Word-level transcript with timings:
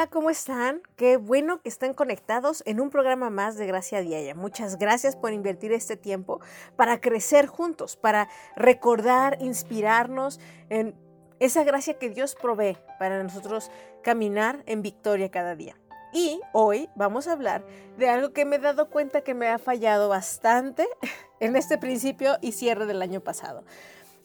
Hola, 0.00 0.08
¿cómo 0.08 0.30
están? 0.30 0.80
Qué 0.96 1.18
bueno 1.18 1.60
que 1.60 1.68
estén 1.68 1.92
conectados 1.92 2.62
en 2.64 2.80
un 2.80 2.88
programa 2.88 3.28
más 3.28 3.56
de 3.56 3.66
Gracia 3.66 4.00
Diaria. 4.00 4.34
Muchas 4.34 4.78
gracias 4.78 5.14
por 5.14 5.34
invertir 5.34 5.74
este 5.74 5.94
tiempo 5.98 6.40
para 6.74 7.02
crecer 7.02 7.46
juntos, 7.46 7.96
para 7.96 8.30
recordar, 8.56 9.36
inspirarnos 9.42 10.40
en 10.70 10.94
esa 11.38 11.64
gracia 11.64 11.98
que 11.98 12.08
Dios 12.08 12.34
provee 12.34 12.78
para 12.98 13.22
nosotros 13.22 13.70
caminar 14.02 14.62
en 14.64 14.80
victoria 14.80 15.30
cada 15.30 15.54
día. 15.54 15.76
Y 16.14 16.40
hoy 16.54 16.88
vamos 16.96 17.28
a 17.28 17.32
hablar 17.32 17.62
de 17.98 18.08
algo 18.08 18.32
que 18.32 18.46
me 18.46 18.56
he 18.56 18.58
dado 18.58 18.88
cuenta 18.88 19.20
que 19.20 19.34
me 19.34 19.48
ha 19.48 19.58
fallado 19.58 20.08
bastante 20.08 20.88
en 21.40 21.56
este 21.56 21.76
principio 21.76 22.38
y 22.40 22.52
cierre 22.52 22.86
del 22.86 23.02
año 23.02 23.20
pasado 23.20 23.64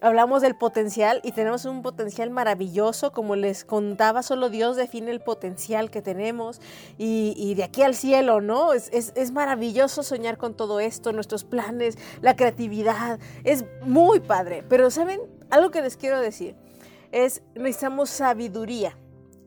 hablamos 0.06 0.44
del 0.44 0.56
potencial 0.56 1.20
y 1.24 1.32
tenemos 1.32 1.66
un 1.66 1.82
potencial 1.82 2.30
maravilloso, 2.30 3.12
como 3.12 3.36
les 3.36 3.66
contaba, 3.66 4.22
solo 4.22 4.50
Dios 4.50 4.76
define 4.76 5.10
el 5.10 5.20
potencial 5.20 5.90
que 5.90 6.04
tenemos 6.04 6.62
y, 7.00 7.56
de 7.56 7.64
aquí 7.64 7.82
al 7.82 7.96
cielo, 7.96 8.40
¿no? 8.40 8.74
Es, 8.74 8.92
es, 8.94 9.32
maravilloso 9.32 10.04
soñar 10.04 10.38
con 10.38 10.54
todo 10.54 10.80
esto, 10.80 11.12
nuestros 11.12 11.44
planes, 11.44 11.98
la 12.22 12.36
creatividad, 12.36 13.20
es 13.44 13.66
muy 13.82 14.20
padre, 14.20 14.64
pero 14.70 14.92
¿saben? 14.92 15.22
Algo 15.50 15.72
que 15.72 15.82
les 15.82 15.98
quiero 15.98 16.20
decir 16.22 16.56
es, 17.12 17.42
necesitamos 17.56 18.12
sabiduría, 18.12 18.96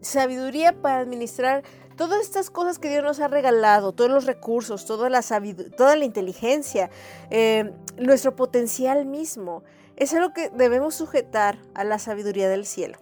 sabiduría 0.00 0.82
para 0.82 0.98
administrar 0.98 1.62
todas 1.96 2.20
estas 2.22 2.50
cosas 2.50 2.80
que 2.80 2.88
Dios 2.88 3.04
nos 3.04 3.20
ha 3.20 3.28
regalado, 3.28 3.92
todos 3.92 4.10
los 4.10 4.26
recursos, 4.26 4.86
toda 4.86 5.08
la, 5.08 5.22
toda 5.76 5.94
la 5.94 6.04
inteligencia, 6.04 6.90
eh, 7.30 7.72
nuestro 7.96 8.34
potencial 8.34 9.06
mismo 9.06 9.62
es 9.98 10.14
algo 10.14 10.32
que 10.32 10.48
debemos 10.50 10.94
sujetar 10.94 11.58
a 11.74 11.82
la 11.82 11.98
sabiduría 11.98 12.48
del 12.48 12.66
cielo. 12.66 12.98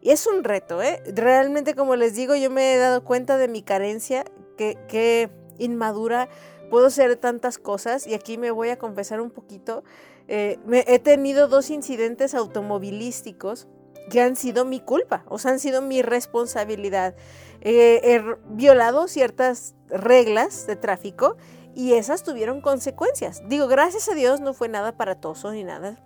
Y 0.00 0.10
es 0.10 0.26
un 0.26 0.44
reto, 0.44 0.82
¿eh? 0.82 1.02
Realmente, 1.06 1.74
como 1.74 1.96
les 1.96 2.14
digo, 2.14 2.36
yo 2.36 2.50
me 2.50 2.74
he 2.74 2.76
dado 2.76 3.02
cuenta 3.02 3.38
de 3.38 3.48
mi 3.48 3.62
carencia, 3.62 4.24
que, 4.56 5.30
inmadura 5.58 6.28
puedo 6.70 6.90
ser 6.90 7.16
tantas 7.16 7.58
cosas, 7.58 8.06
y 8.06 8.14
aquí 8.14 8.36
me 8.36 8.50
voy 8.50 8.68
a 8.68 8.78
confesar 8.78 9.20
un 9.20 9.30
poquito. 9.30 9.82
Eh, 10.28 10.58
he 10.86 10.98
tenido 10.98 11.48
dos 11.48 11.70
incidentes 11.70 12.34
automovilísticos 12.34 13.66
que 14.10 14.20
han 14.20 14.36
sido 14.36 14.64
mi 14.66 14.80
culpa, 14.80 15.24
o 15.28 15.38
sea, 15.38 15.52
han 15.52 15.58
sido 15.58 15.80
mi 15.80 16.02
responsabilidad. 16.02 17.16
he 17.62 18.22
violado 18.50 19.08
ciertas 19.08 19.74
reglas 19.88 20.66
de 20.66 20.76
tráfico 20.76 21.36
y 21.74 21.94
esas 21.94 22.22
tuvieron 22.22 22.60
consecuencias. 22.60 23.42
Digo, 23.48 23.66
gracias 23.66 24.08
a 24.08 24.14
Dios 24.14 24.40
no 24.40 24.52
fue 24.52 24.68
nada 24.68 24.88
aparatoso 24.90 25.50
ni 25.52 25.64
nada 25.64 25.98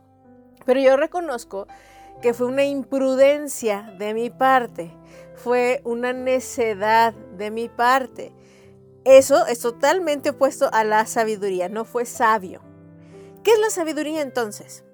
pero 0.64 0.80
yo 0.80 0.96
reconozco 0.96 1.66
que 2.20 2.34
fue 2.34 2.46
una 2.46 2.64
imprudencia 2.64 3.94
de 3.98 4.14
mi 4.14 4.30
parte, 4.30 4.94
fue 5.34 5.80
una 5.84 6.12
necedad 6.12 7.12
de 7.12 7.50
mi 7.50 7.68
parte. 7.68 8.32
Eso 9.04 9.46
es 9.46 9.58
totalmente 9.58 10.30
opuesto 10.30 10.70
a 10.72 10.84
la 10.84 11.04
sabiduría, 11.06 11.68
no 11.68 11.84
fue 11.84 12.04
sabio. 12.04 12.62
¿Qué 13.42 13.50
es 13.52 13.58
la 13.58 13.70
sabiduría 13.70 14.22
entonces? 14.22 14.84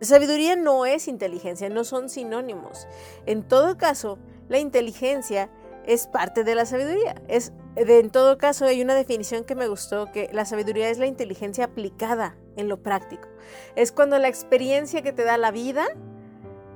La 0.00 0.06
sabiduría 0.06 0.56
no 0.56 0.84
es 0.84 1.08
inteligencia, 1.08 1.70
no 1.70 1.84
son 1.84 2.10
sinónimos. 2.10 2.86
En 3.24 3.42
todo 3.42 3.78
caso, 3.78 4.18
la 4.48 4.58
inteligencia 4.58 5.48
es 5.86 6.06
parte 6.06 6.44
de 6.44 6.54
la 6.54 6.66
sabiduría. 6.66 7.14
Es, 7.28 7.52
en 7.76 8.10
todo 8.10 8.38
caso, 8.38 8.64
hay 8.64 8.82
una 8.82 8.94
definición 8.94 9.44
que 9.44 9.54
me 9.54 9.68
gustó, 9.68 10.10
que 10.12 10.30
la 10.32 10.44
sabiduría 10.44 10.88
es 10.88 10.98
la 10.98 11.06
inteligencia 11.06 11.64
aplicada 11.64 12.36
en 12.56 12.68
lo 12.68 12.82
práctico. 12.82 13.28
Es 13.76 13.92
cuando 13.92 14.18
la 14.18 14.28
experiencia 14.28 15.02
que 15.02 15.12
te 15.12 15.24
da 15.24 15.36
la 15.38 15.50
vida 15.50 15.86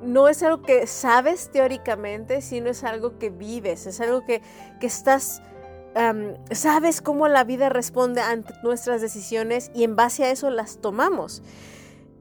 no 0.02 0.28
es 0.28 0.42
algo 0.42 0.62
que 0.62 0.86
sabes 0.86 1.50
teóricamente, 1.50 2.40
sino 2.40 2.70
es 2.70 2.84
algo 2.84 3.18
que 3.18 3.30
vives, 3.30 3.86
es 3.86 4.00
algo 4.00 4.24
que, 4.24 4.42
estás, 4.80 5.42
sabes 6.50 7.00
cómo 7.00 7.28
la 7.28 7.44
vida 7.44 7.68
responde 7.68 8.20
ante 8.20 8.54
nuestras 8.62 9.00
decisiones 9.00 9.70
y 9.74 9.84
en 9.84 9.96
base 9.96 10.24
a 10.24 10.30
eso 10.30 10.50
las 10.50 10.78
tomamos. 10.78 11.42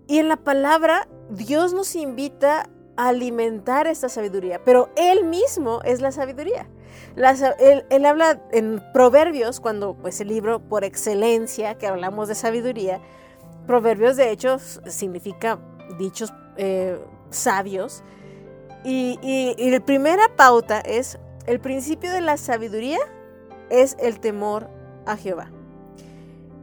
Y 0.08 0.20
en 0.20 0.30
la 0.30 0.38
palabra, 0.38 1.08
Dios 1.30 1.74
nos 1.74 1.96
invita 1.96 2.70
a 2.96 3.09
alimentar 3.09 3.88
esta 3.88 4.09
sabiduría, 4.09 4.64
pero 4.64 4.90
Él 4.96 5.26
mismo 5.26 5.81
es 5.84 6.02
la 6.02 6.12
sabiduría. 6.12 6.68
Él, 7.59 7.85
él, 7.90 8.06
habla 8.06 8.41
en 8.52 8.84
Proverbios, 8.94 9.59
cuando 9.59 9.96
pues 9.96 10.22
el 10.22 10.28
libro 10.28 10.59
por 10.59 10.84
excelencia 10.84 11.75
que 11.78 11.88
hablamos 11.88 12.28
de 12.28 12.35
sabiduría, 12.35 13.02
Proverbios, 13.68 14.16
de 14.16 14.31
hecho, 14.31 14.59
significa 14.59 15.59
dichos 16.00 16.34
eh, 16.56 16.97
sabios. 17.30 18.03
Y, 18.84 19.19
y, 19.22 19.69
la 19.69 19.81
primera 19.81 20.35
pauta 20.38 20.80
es, 20.80 21.19
el 21.46 21.59
principio 21.59 22.12
de 22.12 22.22
la 22.22 22.38
sabiduría 22.38 23.00
es 23.69 23.97
el 24.00 24.22
temor 24.22 24.69
a 25.06 25.18
Jehová. 25.18 25.52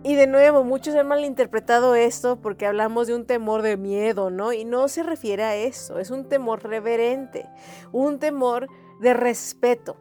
Y 0.02 0.14
de 0.14 0.26
nuevo, 0.26 0.64
muchos 0.64 0.94
han 0.94 1.08
malinterpretado 1.08 1.94
esto 1.94 2.36
porque 2.36 2.66
hablamos 2.66 3.06
de 3.06 3.14
un 3.14 3.26
temor 3.26 3.62
de 3.62 3.76
miedo, 3.76 4.30
¿no? 4.30 4.52
Y 4.52 4.64
no 4.64 4.88
se 4.88 5.02
refiere 5.02 5.44
a 5.44 5.56
eso, 5.56 5.98
es 5.98 6.10
un 6.10 6.28
temor 6.28 6.62
reverente, 6.62 7.46
un 7.92 8.18
temor 8.18 8.68
de 9.00 9.12
respeto. 9.12 9.96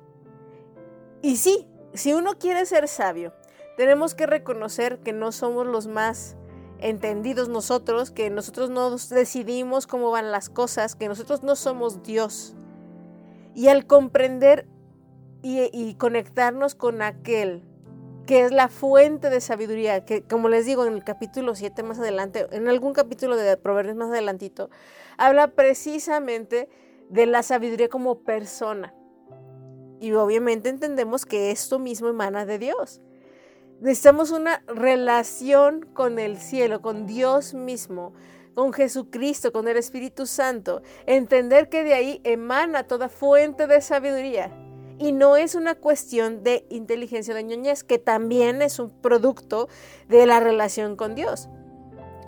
Y 1.23 1.37
sí, 1.37 1.65
si 1.93 2.11
uno 2.11 2.37
quiere 2.37 2.65
ser 2.65 2.89
sabio, 2.89 3.33
tenemos 3.77 4.13
que 4.13 4.27
reconocer 4.27 4.99
que 4.99 5.13
no 5.13 5.31
somos 5.31 5.65
los 5.65 5.87
más 5.87 6.35
entendidos 6.79 7.47
nosotros, 7.47 8.11
que 8.11 8.29
nosotros 8.29 8.69
no 8.69 8.91
decidimos 8.91 9.87
cómo 9.87 10.11
van 10.11 10.31
las 10.31 10.49
cosas, 10.49 10.95
que 10.95 11.07
nosotros 11.07 11.41
no 11.41 11.55
somos 11.55 12.03
Dios. 12.03 12.57
Y 13.55 13.69
al 13.69 13.87
comprender 13.87 14.67
y, 15.41 15.95
conectarnos 15.95 16.75
con 16.75 17.01
aquel 17.01 17.63
que 18.25 18.41
es 18.41 18.51
la 18.51 18.67
fuente 18.67 19.29
de 19.29 19.39
sabiduría, 19.39 20.03
que 20.03 20.23
como 20.23 20.49
les 20.49 20.65
digo 20.65 20.85
en 20.85 20.93
el 20.93 21.05
capítulo 21.05 21.55
7 21.55 21.83
más 21.83 21.99
adelante, 21.99 22.47
en 22.51 22.67
algún 22.67 22.91
capítulo 22.91 23.37
de 23.37 23.55
Proverbios 23.55 23.95
más 23.95 24.09
adelantito, 24.09 24.69
habla 25.17 25.51
precisamente 25.51 26.67
de 27.09 27.25
la 27.27 27.43
sabiduría 27.43 27.87
como 27.87 28.19
persona. 28.23 28.93
Y 30.03 30.11
obviamente 30.11 30.67
entendemos 30.67 31.25
que 31.25 31.49
esto 31.49 31.79
mismo 31.79 32.09
emana 32.09 32.45
de 32.45 32.59
Dios. 32.59 32.99
Necesitamos 33.79 34.31
una 34.31 34.61
relación 34.67 35.85
con 35.93 36.19
el 36.19 36.35
cielo, 36.39 36.81
con 36.81 37.05
Dios 37.07 37.53
mismo, 37.53 38.11
con 38.53 38.73
Jesucristo, 38.73 39.53
con 39.53 39.65
el 39.69 39.77
Espíritu 39.77 40.25
Santo. 40.25 40.81
Entender 41.05 41.69
que 41.69 41.85
de 41.85 41.93
ahí 41.93 42.19
emana 42.25 42.83
toda 42.83 43.07
fuente 43.07 43.65
de 43.65 43.79
sabiduría. 43.79 44.51
Y 44.99 45.13
no 45.13 45.37
es 45.37 45.55
una 45.55 45.73
cuestión 45.73 46.43
de 46.43 46.65
inteligencia 46.69 47.33
de 47.33 47.43
ñoñez, 47.45 47.85
que 47.85 47.97
también 47.97 48.61
es 48.61 48.79
un 48.79 48.89
producto 48.89 49.69
de 50.09 50.25
la 50.25 50.41
relación 50.41 50.97
con 50.97 51.15
Dios. 51.15 51.47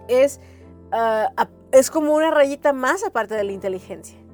Es, 0.08 0.40
ah, 0.94 1.50
es 1.74 1.92
como 1.92 2.16
una 2.16 2.32
rayita 2.32 2.72
más 2.72 3.04
aparte 3.04 3.36
de 3.36 3.44
la 3.44 3.52
inteligencia. 3.52 4.25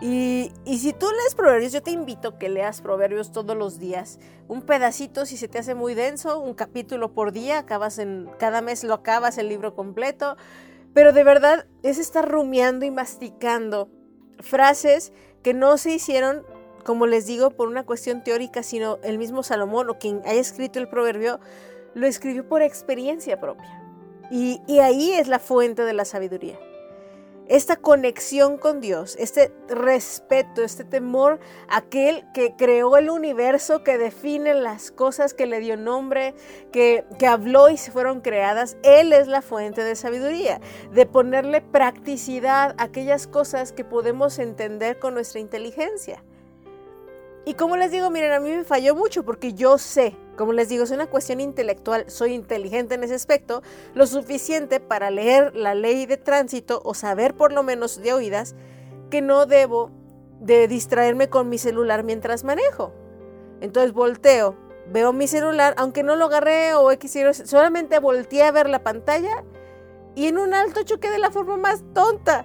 Y, 0.00 0.52
si 0.66 0.92
tú 0.92 1.06
lees 1.06 1.34
Proverbios, 1.34 1.72
yo 1.72 1.82
te 1.82 1.90
invito 1.90 2.28
a 2.28 2.38
que 2.38 2.50
leas 2.50 2.82
Proverbios 2.82 3.32
todos 3.32 3.56
los 3.56 3.78
días. 3.78 4.18
Un 4.46 4.62
pedacito 4.62 5.24
si 5.24 5.36
se 5.38 5.48
te 5.48 5.58
hace 5.58 5.74
muy 5.74 5.94
denso, 5.94 6.38
un 6.40 6.54
capítulo 6.54 7.12
por 7.12 7.32
día, 7.32 7.58
acabas 7.58 7.98
en, 7.98 8.28
cada 8.38 8.60
mes 8.60 8.84
lo 8.84 8.94
acabas 8.94 9.38
el 9.38 9.48
libro 9.48 9.74
completo. 9.74 10.36
Pero 10.92 11.12
de 11.12 11.24
verdad 11.24 11.66
es 11.82 11.98
estar 11.98 12.28
rumiando 12.28 12.84
y 12.84 12.90
masticando 12.90 13.88
frases 14.40 15.12
que 15.42 15.54
no 15.54 15.78
se 15.78 15.92
hicieron, 15.92 16.44
como 16.84 17.06
les 17.06 17.26
digo, 17.26 17.50
por 17.50 17.68
una 17.68 17.84
cuestión 17.84 18.22
teórica, 18.22 18.62
sino 18.62 18.98
el 19.02 19.16
mismo 19.16 19.42
Salomón 19.42 19.88
o 19.88 19.98
quien 19.98 20.20
haya 20.26 20.40
escrito 20.40 20.78
el 20.78 20.88
proverbio, 20.88 21.40
lo 21.94 22.06
escribió 22.06 22.46
por 22.46 22.60
experiencia 22.60 23.40
propia. 23.40 23.82
y 24.30 24.78
ahí 24.80 25.12
es 25.12 25.28
la 25.28 25.38
fuente 25.38 25.82
de 25.82 25.92
la 25.94 26.04
sabiduría 26.04 26.58
esta 27.48 27.76
conexión 27.76 28.58
con 28.58 28.80
Dios, 28.80 29.16
este 29.18 29.52
respeto, 29.68 30.62
este 30.62 30.84
temor, 30.84 31.38
aquel 31.68 32.24
que 32.34 32.54
creó 32.56 32.96
el 32.96 33.10
universo, 33.10 33.84
que 33.84 33.98
define 33.98 34.54
las 34.54 34.90
cosas, 34.90 35.34
que 35.34 35.46
le 35.46 35.60
dio 35.60 35.76
nombre, 35.76 36.34
que, 36.72 37.04
habló 37.26 37.68
y 37.70 37.76
se 37.76 37.90
fueron 37.90 38.20
creadas, 38.20 38.76
Él 38.82 39.12
es 39.12 39.28
la 39.28 39.42
fuente 39.42 39.82
de 39.82 39.96
sabiduría, 39.96 40.60
de 40.92 41.06
ponerle 41.06 41.60
practicidad 41.60 42.74
a 42.78 42.84
aquellas 42.84 43.26
cosas 43.26 43.72
que 43.72 43.84
podemos 43.84 44.38
entender 44.38 44.98
con 44.98 45.14
nuestra 45.14 45.40
inteligencia. 45.40 46.22
Y 47.48 47.54
como 47.54 47.76
les 47.76 47.92
digo, 47.92 48.10
miren, 48.10 48.32
a 48.32 48.40
mí 48.40 48.50
me 48.50 48.64
falló 48.64 48.96
mucho 48.96 49.24
porque 49.24 49.54
yo 49.54 49.78
sé, 49.78 50.16
como 50.36 50.52
les 50.52 50.68
digo, 50.68 50.82
es 50.82 50.90
una 50.90 51.06
cuestión 51.06 51.40
intelectual, 51.40 52.10
soy 52.10 52.34
inteligente 52.34 52.96
en 52.96 53.04
ese 53.04 53.14
aspecto, 53.14 53.62
lo 53.94 54.08
suficiente 54.08 54.80
para 54.80 55.12
leer 55.12 55.54
la 55.54 55.76
ley 55.76 56.06
de 56.06 56.16
tránsito 56.16 56.82
o 56.84 56.92
saber 56.92 57.34
por 57.34 57.52
lo 57.52 57.62
menos 57.62 58.02
de 58.02 58.12
oídas 58.12 58.56
que 59.10 59.20
no 59.20 59.46
debo 59.46 59.92
de 60.40 60.66
distraerme 60.66 61.30
con 61.30 61.48
mi 61.48 61.58
celular 61.58 62.02
mientras 62.02 62.42
manejo. 62.42 62.92
Entonces 63.60 63.92
volteo, 63.92 64.56
veo 64.88 65.12
mi 65.12 65.28
celular, 65.28 65.72
aunque 65.78 66.02
no 66.02 66.16
lo 66.16 66.24
agarré 66.24 66.74
o 66.74 66.90
X, 66.90 67.16
solamente 67.44 68.00
volteé 68.00 68.42
a 68.42 68.50
ver 68.50 68.68
la 68.68 68.82
pantalla 68.82 69.44
y 70.16 70.26
en 70.26 70.38
un 70.38 70.52
alto 70.52 70.82
choqué 70.82 71.10
de 71.10 71.20
la 71.20 71.30
forma 71.30 71.56
más 71.56 71.84
tonta. 71.94 72.44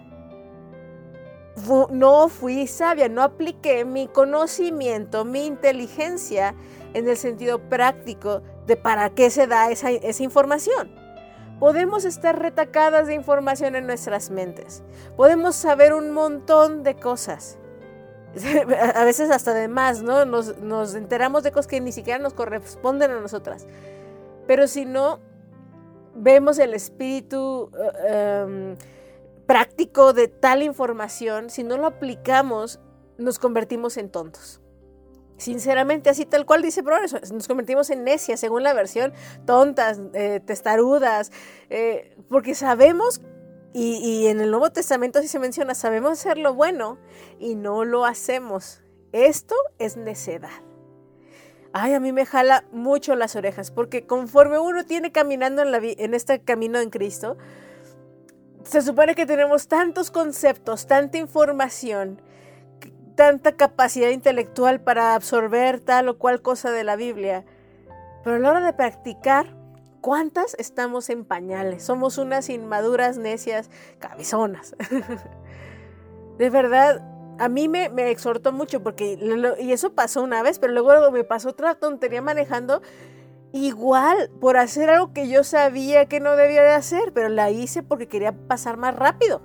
No 1.91 2.29
fui 2.29 2.65
sabia, 2.67 3.09
no 3.09 3.23
apliqué 3.23 3.83
mi 3.83 4.07
conocimiento, 4.07 5.25
mi 5.25 5.45
inteligencia 5.45 6.55
en 6.93 7.07
el 7.09 7.17
sentido 7.17 7.59
práctico 7.59 8.41
de 8.67 8.77
para 8.77 9.09
qué 9.09 9.29
se 9.29 9.47
da 9.47 9.69
esa, 9.69 9.91
esa 9.91 10.23
información. 10.23 10.89
Podemos 11.59 12.05
estar 12.05 12.39
retacadas 12.39 13.07
de 13.07 13.13
información 13.13 13.75
en 13.75 13.85
nuestras 13.85 14.31
mentes. 14.31 14.81
Podemos 15.15 15.55
saber 15.55 15.93
un 15.93 16.11
montón 16.11 16.83
de 16.83 16.95
cosas. 16.95 17.57
A 18.95 19.03
veces 19.03 19.29
hasta 19.29 19.53
de 19.53 19.67
más, 19.67 20.01
¿no? 20.01 20.25
Nos, 20.25 20.57
nos 20.57 20.95
enteramos 20.95 21.43
de 21.43 21.51
cosas 21.51 21.67
que 21.67 21.81
ni 21.81 21.91
siquiera 21.91 22.17
nos 22.17 22.33
corresponden 22.33 23.11
a 23.11 23.19
nosotras. 23.19 23.67
Pero 24.47 24.67
si 24.67 24.85
no 24.85 25.19
vemos 26.15 26.59
el 26.59 26.73
espíritu 26.73 27.69
eh, 27.77 28.43
em, 28.43 28.77
práctico 29.51 30.13
de 30.13 30.29
tal 30.29 30.63
información, 30.63 31.49
si 31.49 31.63
no 31.63 31.75
lo 31.75 31.85
aplicamos, 31.87 32.79
nos 33.17 33.37
convertimos 33.37 33.97
en 33.97 34.09
tontos. 34.09 34.61
Sinceramente, 35.35 36.09
así 36.09 36.25
tal 36.25 36.45
cual 36.45 36.61
dice 36.61 36.83
Progreso, 36.83 37.19
nos 37.33 37.49
convertimos 37.49 37.89
en 37.89 38.05
necias, 38.05 38.39
según 38.39 38.63
la 38.63 38.71
versión, 38.71 39.11
tontas, 39.45 39.99
eh, 40.13 40.39
testarudas, 40.39 41.33
eh, 41.69 42.15
porque 42.29 42.55
sabemos, 42.55 43.19
y, 43.73 44.27
en 44.27 44.39
el 44.39 44.51
Nuevo 44.51 44.69
Testamento 44.69 45.19
así 45.19 45.27
se 45.27 45.39
menciona, 45.39 45.75
sabemos 45.75 46.13
hacer 46.13 46.37
lo 46.37 46.53
bueno 46.53 46.97
y 47.37 47.55
no 47.55 47.83
lo 47.83 48.05
hacemos. 48.05 48.81
Esto 49.11 49.55
es 49.79 49.97
necedad. 49.97 50.61
Ay, 51.73 51.93
a 51.93 51.99
mí 51.99 52.13
me 52.13 52.25
jala 52.25 52.63
mucho 52.71 53.15
las 53.15 53.35
orejas, 53.35 53.69
porque 53.69 54.07
conforme 54.07 54.59
uno 54.59 54.85
tiene 54.85 55.11
caminando 55.11 55.61
en, 55.61 55.71
la, 55.73 55.79
en 55.81 56.13
este 56.13 56.39
camino 56.39 56.79
en 56.79 56.89
Cristo, 56.89 57.37
se 58.63 58.81
supone 58.81 59.15
que 59.15 59.25
tenemos 59.25 59.67
tantos 59.67 60.11
conceptos, 60.11 60.87
tanta 60.87 61.17
información, 61.17 62.21
tanta 63.15 63.53
capacidad 63.53 64.09
intelectual 64.09 64.81
para 64.81 65.15
absorber 65.15 65.79
tal 65.79 66.09
o 66.09 66.17
cual 66.17 66.41
cosa 66.41 66.71
de 66.71 66.83
la 66.83 66.95
Biblia. 66.95 67.45
Pero 68.23 68.35
a 68.35 68.39
la 68.39 68.49
hora 68.49 68.65
de 68.65 68.73
practicar, 68.73 69.55
¿cuántas 70.01 70.55
estamos 70.55 71.09
en 71.09 71.25
pañales? 71.25 71.83
Somos 71.83 72.17
unas 72.17 72.49
inmaduras, 72.49 73.17
necias, 73.17 73.69
cabezonas. 73.99 74.75
de 76.37 76.49
verdad, 76.49 77.01
a 77.39 77.49
mí 77.49 77.67
me, 77.67 77.89
me, 77.89 78.11
exhortó 78.11 78.51
mucho 78.51 78.83
porque, 78.83 79.17
y 79.59 79.71
eso 79.71 79.93
pasó 79.93 80.21
una 80.21 80.43
vez, 80.43 80.59
pero 80.59 80.73
luego 80.73 81.11
me 81.11 81.23
pasó 81.23 81.49
otra 81.49 81.75
tontería 81.75 82.21
manejando, 82.21 82.81
igual 83.53 84.29
por 84.39 84.57
hacer 84.57 84.89
algo 84.89 85.13
que 85.13 85.27
yo 85.27 85.43
sabía 85.43 86.05
que 86.05 86.19
no 86.19 86.35
debía 86.35 86.63
de 86.63 86.71
hacer, 86.71 87.11
pero 87.13 87.29
la 87.29 87.51
hice 87.51 87.83
porque 87.83 88.07
quería 88.07 88.31
pasar 88.31 88.77
más 88.77 88.95
rápido. 88.95 89.41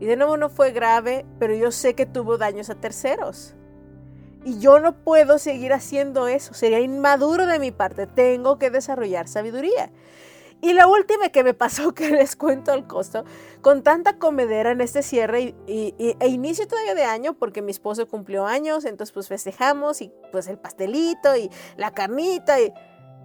Y 0.00 0.06
de 0.06 0.16
nuevo 0.16 0.36
no 0.36 0.48
fue 0.48 0.72
grave, 0.72 1.24
pero 1.38 1.54
yo 1.54 1.70
sé 1.70 1.94
que 1.94 2.06
tuvo 2.06 2.38
daños 2.38 2.70
a 2.70 2.74
terceros. 2.74 3.54
Y 4.44 4.58
yo 4.58 4.78
no 4.78 5.02
puedo 5.02 5.38
seguir 5.38 5.72
haciendo 5.72 6.28
eso. 6.28 6.52
Sería 6.52 6.80
inmaduro 6.80 7.46
de 7.46 7.58
mi 7.58 7.70
parte. 7.70 8.06
Tengo 8.06 8.58
que 8.58 8.70
desarrollar 8.70 9.28
sabiduría. 9.28 9.90
Y 10.60 10.72
la 10.72 10.86
última 10.86 11.28
que 11.28 11.44
me 11.44 11.52
pasó, 11.52 11.92
que 11.94 12.10
les 12.10 12.36
cuento 12.36 12.72
al 12.72 12.86
costo, 12.86 13.24
con 13.60 13.82
tanta 13.82 14.18
comedera 14.18 14.70
en 14.70 14.80
este 14.80 15.02
cierre 15.02 15.54
y, 15.66 15.94
e 15.98 16.28
inicio 16.28 16.66
todavía 16.66 16.94
de 16.94 17.04
año, 17.04 17.34
porque 17.34 17.60
mi 17.60 17.70
esposo 17.70 18.08
cumplió 18.08 18.46
años, 18.46 18.86
entonces 18.86 19.12
pues 19.12 19.28
festejamos 19.28 20.00
y 20.00 20.10
pues 20.32 20.48
el 20.48 20.58
pastelito 20.58 21.36
y 21.36 21.50
la 21.76 21.92
carnita 21.92 22.60
y 22.60 22.72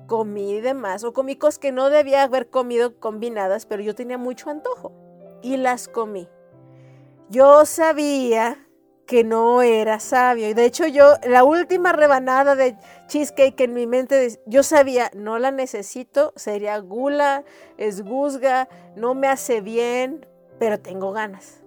comí 0.09 0.59
demás, 0.59 1.03
o 1.03 1.13
comí 1.13 1.35
cosas 1.35 1.59
que 1.59 1.71
no 1.71 1.89
debía 1.89 2.23
haber 2.23 2.50
comido 2.50 3.00
combinadas, 3.00 3.67
pero 3.67 3.83
yo 3.83 3.94
tenía 3.95 4.17
mucho 4.17 4.50
antojo 4.50 4.91
y 5.41 5.56
las 5.56 5.88
comí. 5.88 6.27
Yo 7.29 7.63
sabía 7.65 8.65
que 9.06 9.23
no 9.23 9.61
era 9.61 10.00
sabio. 10.00 10.50
Y 10.50 10.53
de 10.53 10.65
hecho 10.65 10.88
yo, 10.88 11.13
la 11.27 11.44
última 11.44 11.94
rebanada 11.94 12.56
de 12.56 12.75
cheesecake 13.07 13.61
en 13.61 13.73
mi 13.73 13.85
mente, 13.85 14.39
yo 14.47 14.63
sabía, 14.63 15.11
no 15.15 15.38
la 15.38 15.51
necesito, 15.51 16.33
sería 16.35 16.77
gula, 16.79 17.44
es 17.77 18.03
guzga, 18.03 18.67
no 18.95 19.13
me 19.13 19.27
hace 19.27 19.61
bien, 19.61 20.25
pero 20.57 20.79
tengo 20.79 21.11
ganas. 21.11 21.61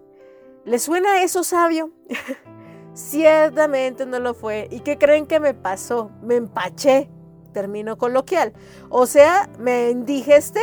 ¿Le 0.65 0.79
suena 0.81 1.23
eso 1.23 1.45
sabio? 1.45 1.93
Ciertamente 2.95 4.05
no 4.05 4.19
lo 4.19 4.35
fue. 4.35 4.69
¿Y 4.71 4.81
qué 4.81 4.99
creen 4.99 5.27
que 5.27 5.41
me 5.41 5.55
pasó? 5.55 6.11
Me 6.23 6.37
empaché, 6.37 7.09
término 7.53 7.97
coloquial. 7.99 8.53
O 8.89 9.07
sea, 9.07 9.49
me 9.59 9.91
indigesté. 9.91 10.61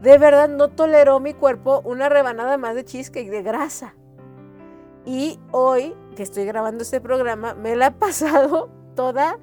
De 0.00 0.18
verdad 0.18 0.48
no 0.48 0.68
toleró 0.68 1.18
mi 1.20 1.34
cuerpo 1.34 1.80
una 1.84 2.08
rebanada 2.08 2.58
más 2.58 2.74
de 2.74 2.84
cheesecake 2.84 3.30
de 3.30 3.42
grasa. 3.42 3.94
Y 5.06 5.38
hoy 5.50 5.94
que 6.14 6.22
estoy 6.22 6.44
grabando 6.44 6.82
este 6.82 7.00
programa, 7.00 7.54
me 7.54 7.76
la 7.76 7.88
he 7.88 7.92
pasado 7.92 8.70
toda 8.94 9.38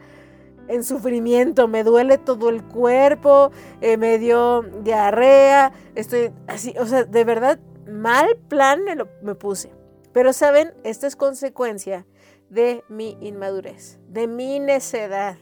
en 0.67 0.83
sufrimiento, 0.83 1.67
me 1.67 1.83
duele 1.83 2.17
todo 2.17 2.49
el 2.49 2.63
cuerpo, 2.63 3.51
eh, 3.81 3.97
me 3.97 4.17
dio 4.17 4.61
diarrea, 4.83 5.73
estoy 5.95 6.31
así, 6.47 6.73
o 6.79 6.85
sea, 6.85 7.03
de 7.03 7.23
verdad, 7.25 7.59
mal 7.87 8.37
plan 8.47 8.83
me, 8.83 8.95
lo, 8.95 9.09
me 9.21 9.35
puse. 9.35 9.73
Pero 10.13 10.33
saben, 10.33 10.73
esta 10.83 11.07
es 11.07 11.15
consecuencia 11.15 12.05
de 12.49 12.83
mi 12.89 13.17
inmadurez, 13.21 13.99
de 14.07 14.27
mi 14.27 14.59
necedad. 14.59 15.37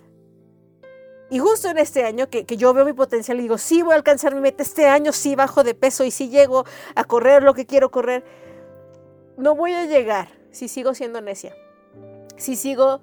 Y 1.30 1.40
justo 1.40 1.70
en 1.70 1.78
este 1.78 2.06
año 2.06 2.30
que, 2.30 2.46
que, 2.46 2.58
yo 2.58 2.74
veo 2.74 2.86
mi 2.86 2.94
potencial 2.94 3.38
y 3.40 3.44
digo, 3.44 3.58
sí 3.58 3.84
voy 3.84 3.94
a 3.94 3.96
alcanzar 3.98 4.34
mi 4.34 4.42
meta, 4.42 4.64
este 4.64 4.88
año 4.88 5.12
sí 5.12 5.36
bajo 5.36 5.64
de 5.64 5.76
peso 5.76 6.04
y 6.04 6.12
sí 6.12 6.30
llego 6.30 6.66
a 6.96 7.04
correr 7.04 7.44
lo 7.44 7.54
que 7.54 7.66
quiero 7.66 7.92
correr, 7.92 8.24
no 9.38 9.56
voy 9.56 9.74
a 9.74 9.86
llegar 9.86 10.28
si 10.52 10.68
sigo 10.68 10.94
siendo 10.94 11.22
necia, 11.22 11.56
si 12.36 12.56
sigo 12.56 13.02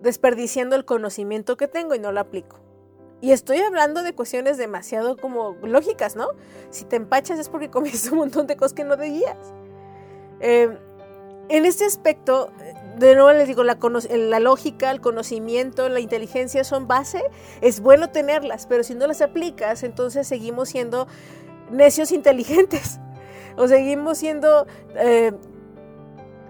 desperdiciando 0.00 0.76
el 0.76 0.84
conocimiento 0.84 1.56
que 1.56 1.68
tengo 1.68 1.94
y 1.94 1.98
no 1.98 2.12
lo 2.12 2.20
aplico. 2.20 2.58
Y 3.20 3.32
estoy 3.32 3.58
hablando 3.58 4.02
de 4.02 4.14
cuestiones 4.14 4.58
demasiado 4.58 5.16
como 5.16 5.56
lógicas, 5.62 6.16
¿no? 6.16 6.28
Si 6.70 6.84
te 6.84 6.96
empachas 6.96 7.38
es 7.38 7.48
porque 7.48 7.70
comiste 7.70 8.10
un 8.10 8.18
montón 8.18 8.46
de 8.46 8.56
cosas 8.56 8.74
que 8.74 8.84
no 8.84 8.96
debías. 8.96 9.36
Eh, 10.40 10.76
en 11.48 11.64
este 11.64 11.84
aspecto, 11.84 12.50
de 12.96 13.14
nuevo 13.14 13.30
les 13.32 13.46
digo, 13.46 13.62
la, 13.62 14.40
lógica, 14.40 14.90
el 14.90 15.02
conocimiento, 15.02 15.88
la 15.90 16.00
inteligencia 16.00 16.64
son 16.64 16.88
base. 16.88 17.22
Es 17.60 17.80
bueno 17.80 18.08
tenerlas, 18.08 18.66
pero 18.66 18.82
si 18.84 18.94
no 18.94 19.06
las 19.06 19.20
aplicas, 19.20 19.82
entonces 19.82 20.26
seguimos 20.26 20.70
siendo 20.70 21.06
necios 21.70 22.12
inteligentes. 22.12 23.00
O 23.58 23.68
seguimos 23.68 24.18
siendo 24.18 24.66
eh, 24.96 25.32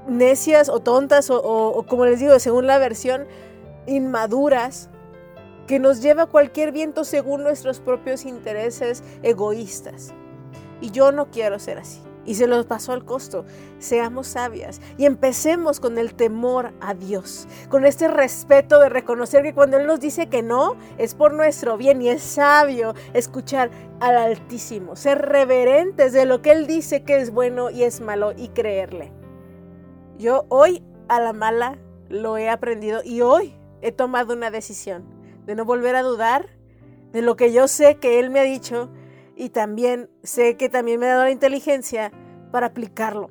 necias 0.08 0.68
o 0.68 0.80
tontas 0.80 1.30
o, 1.30 1.84
como 1.88 2.04
les 2.04 2.18
digo, 2.18 2.36
según 2.40 2.66
la 2.66 2.78
versión, 2.78 3.28
inmaduras, 3.86 4.90
que 5.68 5.78
nos 5.78 6.02
lleva 6.02 6.24
a 6.24 6.26
cualquier 6.26 6.72
viento 6.72 7.04
según 7.04 7.44
nuestros 7.44 7.78
propios 7.78 8.24
intereses 8.24 9.04
egoístas. 9.22 10.14
Y 10.80 10.90
yo 10.90 11.12
no 11.12 11.30
quiero 11.30 11.60
ser 11.60 11.78
así. 11.78 12.00
Y 12.26 12.34
se 12.34 12.46
los 12.46 12.66
pasó 12.66 12.92
al 12.92 13.04
costo. 13.04 13.44
Seamos 13.78 14.26
sabias 14.26 14.80
y 14.98 15.06
empecemos 15.06 15.80
con 15.80 15.96
el 15.96 16.14
temor 16.14 16.72
a 16.80 16.94
Dios, 16.94 17.46
con 17.68 17.84
este 17.86 18.08
respeto 18.08 18.80
de 18.80 18.88
reconocer 18.88 19.42
que 19.42 19.54
cuando 19.54 19.76
Él 19.76 19.86
nos 19.86 20.00
dice 20.00 20.28
que 20.28 20.42
no, 20.42 20.76
es 20.98 21.14
por 21.14 21.32
nuestro 21.32 21.76
bien 21.76 22.02
y 22.02 22.08
es 22.08 22.22
sabio 22.22 22.94
escuchar 23.14 23.70
al 24.00 24.16
Altísimo, 24.16 24.96
ser 24.96 25.18
reverentes 25.18 26.12
de 26.12 26.26
lo 26.26 26.42
que 26.42 26.50
Él 26.50 26.66
dice 26.66 27.04
que 27.04 27.16
es 27.16 27.30
bueno 27.30 27.70
y 27.70 27.84
es 27.84 28.00
malo 28.00 28.32
y 28.36 28.48
creerle. 28.48 29.12
Yo 30.18 30.46
hoy 30.48 30.82
a 31.08 31.20
la 31.20 31.32
mala 31.32 31.78
lo 32.08 32.36
he 32.38 32.48
aprendido 32.48 33.02
y 33.04 33.20
hoy 33.20 33.54
he 33.82 33.92
tomado 33.92 34.34
una 34.34 34.50
decisión 34.50 35.04
de 35.46 35.54
no 35.54 35.64
volver 35.64 35.94
a 35.94 36.02
dudar 36.02 36.48
de 37.12 37.22
lo 37.22 37.36
que 37.36 37.52
yo 37.52 37.68
sé 37.68 37.96
que 37.96 38.18
Él 38.18 38.30
me 38.30 38.40
ha 38.40 38.44
dicho 38.44 38.90
y 39.36 39.50
también 39.50 40.10
sé 40.22 40.56
que 40.56 40.68
también 40.68 40.98
me 40.98 41.06
ha 41.06 41.10
dado 41.10 41.24
la 41.24 41.30
inteligencia 41.30 42.10
para 42.50 42.68
aplicarlo. 42.68 43.30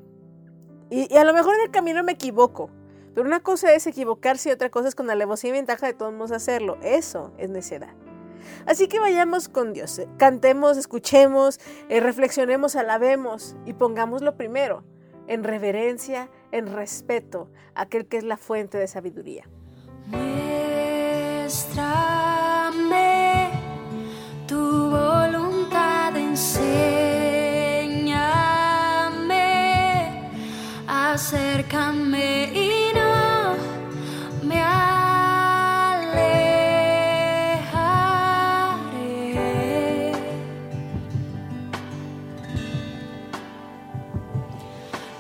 Y, 0.89 1.13
a 1.17 1.23
lo 1.23 1.33
mejor 1.33 1.55
en 1.55 1.61
el 1.61 1.71
camino 1.71 2.03
me 2.03 2.13
equivoco, 2.13 2.69
pero 3.13 3.25
una 3.25 3.41
cosa 3.41 3.73
es 3.73 3.87
equivocarse 3.87 4.49
y 4.49 4.51
otra 4.51 4.69
cosa 4.69 4.87
es 4.87 4.95
con 4.95 5.09
alevosía 5.09 5.49
y 5.49 5.53
ventaja 5.53 5.87
de 5.87 5.93
todos 5.93 6.13
modos 6.13 6.31
hacerlo. 6.31 6.77
Eso 6.81 7.33
es 7.37 7.49
necedad. 7.49 7.93
Así 8.67 8.87
que 8.87 8.99
vayamos 8.99 9.49
con 9.49 9.73
Dios, 9.73 9.99
cantemos, 10.17 10.77
escuchemos, 10.77 11.59
eh, 11.89 11.99
reflexionemos, 11.99 12.75
alabemos 12.75 13.55
y 13.65 13.73
pongámoslo 13.73 14.37
primero 14.37 14.83
en 15.27 15.43
reverencia, 15.43 16.29
en 16.51 16.71
respeto 16.71 17.49
a 17.73 17.81
aquel 17.83 18.05
que 18.05 18.17
es 18.17 18.23
la 18.23 18.37
fuente 18.37 18.77
de 18.77 18.87
sabiduría 18.87 19.49
enséñame, 26.35 28.19
acércame 30.85 32.51
y 32.53 32.91
no 32.93 33.55
me 34.43 34.61
alejaré. 34.61 35.31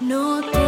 No 0.01 0.41
te 0.51 0.64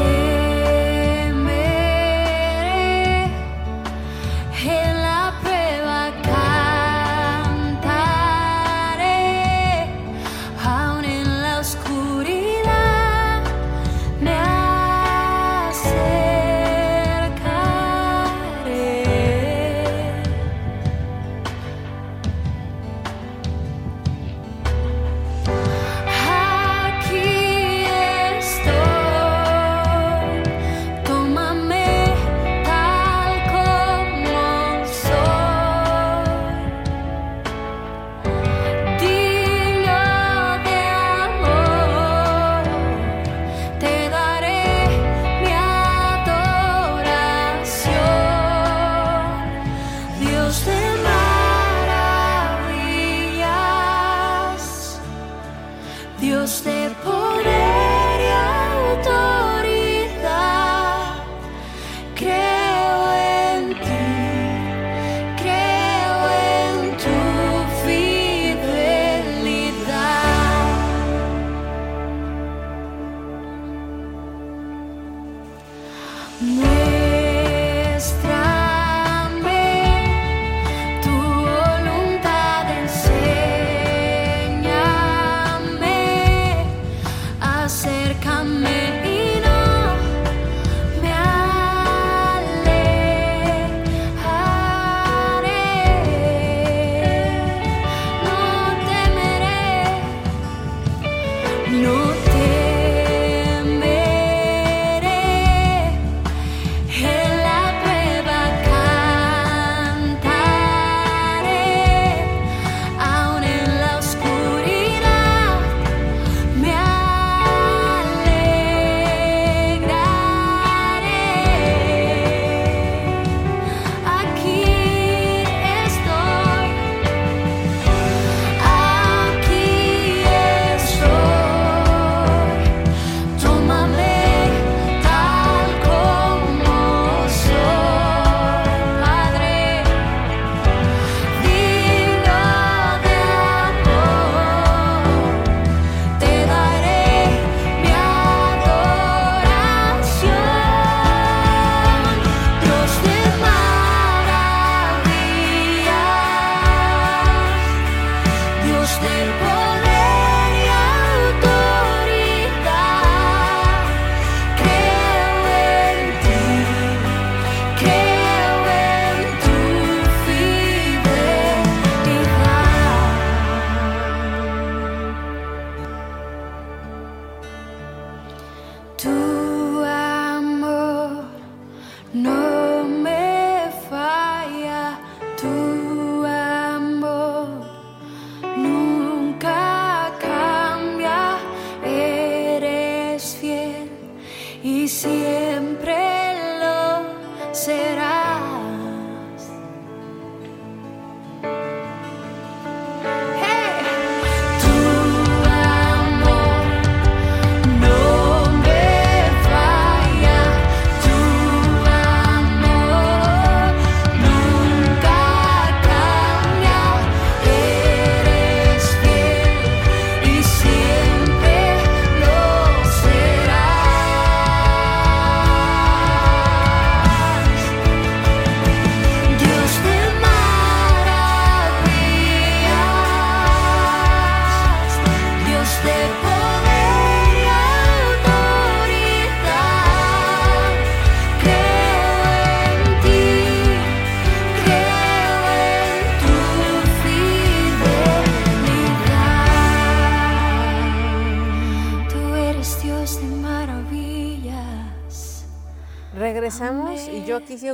No. 76.39 76.76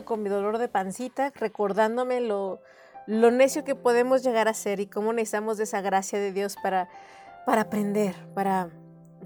Con 0.04 0.22
mi 0.22 0.30
dolor 0.30 0.58
de 0.58 0.68
pancita, 0.68 1.32
recordándome 1.36 2.20
lo, 2.20 2.60
lo 3.08 3.32
necio 3.32 3.64
que 3.64 3.76
podemos 3.76 4.22
llegar 4.22 4.48
a 4.48 4.54
ser 4.54 4.80
y 4.80 4.88
cómo 4.88 5.14
necesitamos 5.14 5.58
de 5.58 5.64
esa 5.64 5.82
gracia 5.82 6.20
de 6.20 6.34
Dios 6.34 6.56
para, 6.62 6.90
para 7.46 7.62
aprender, 7.62 8.16
para, 8.34 8.70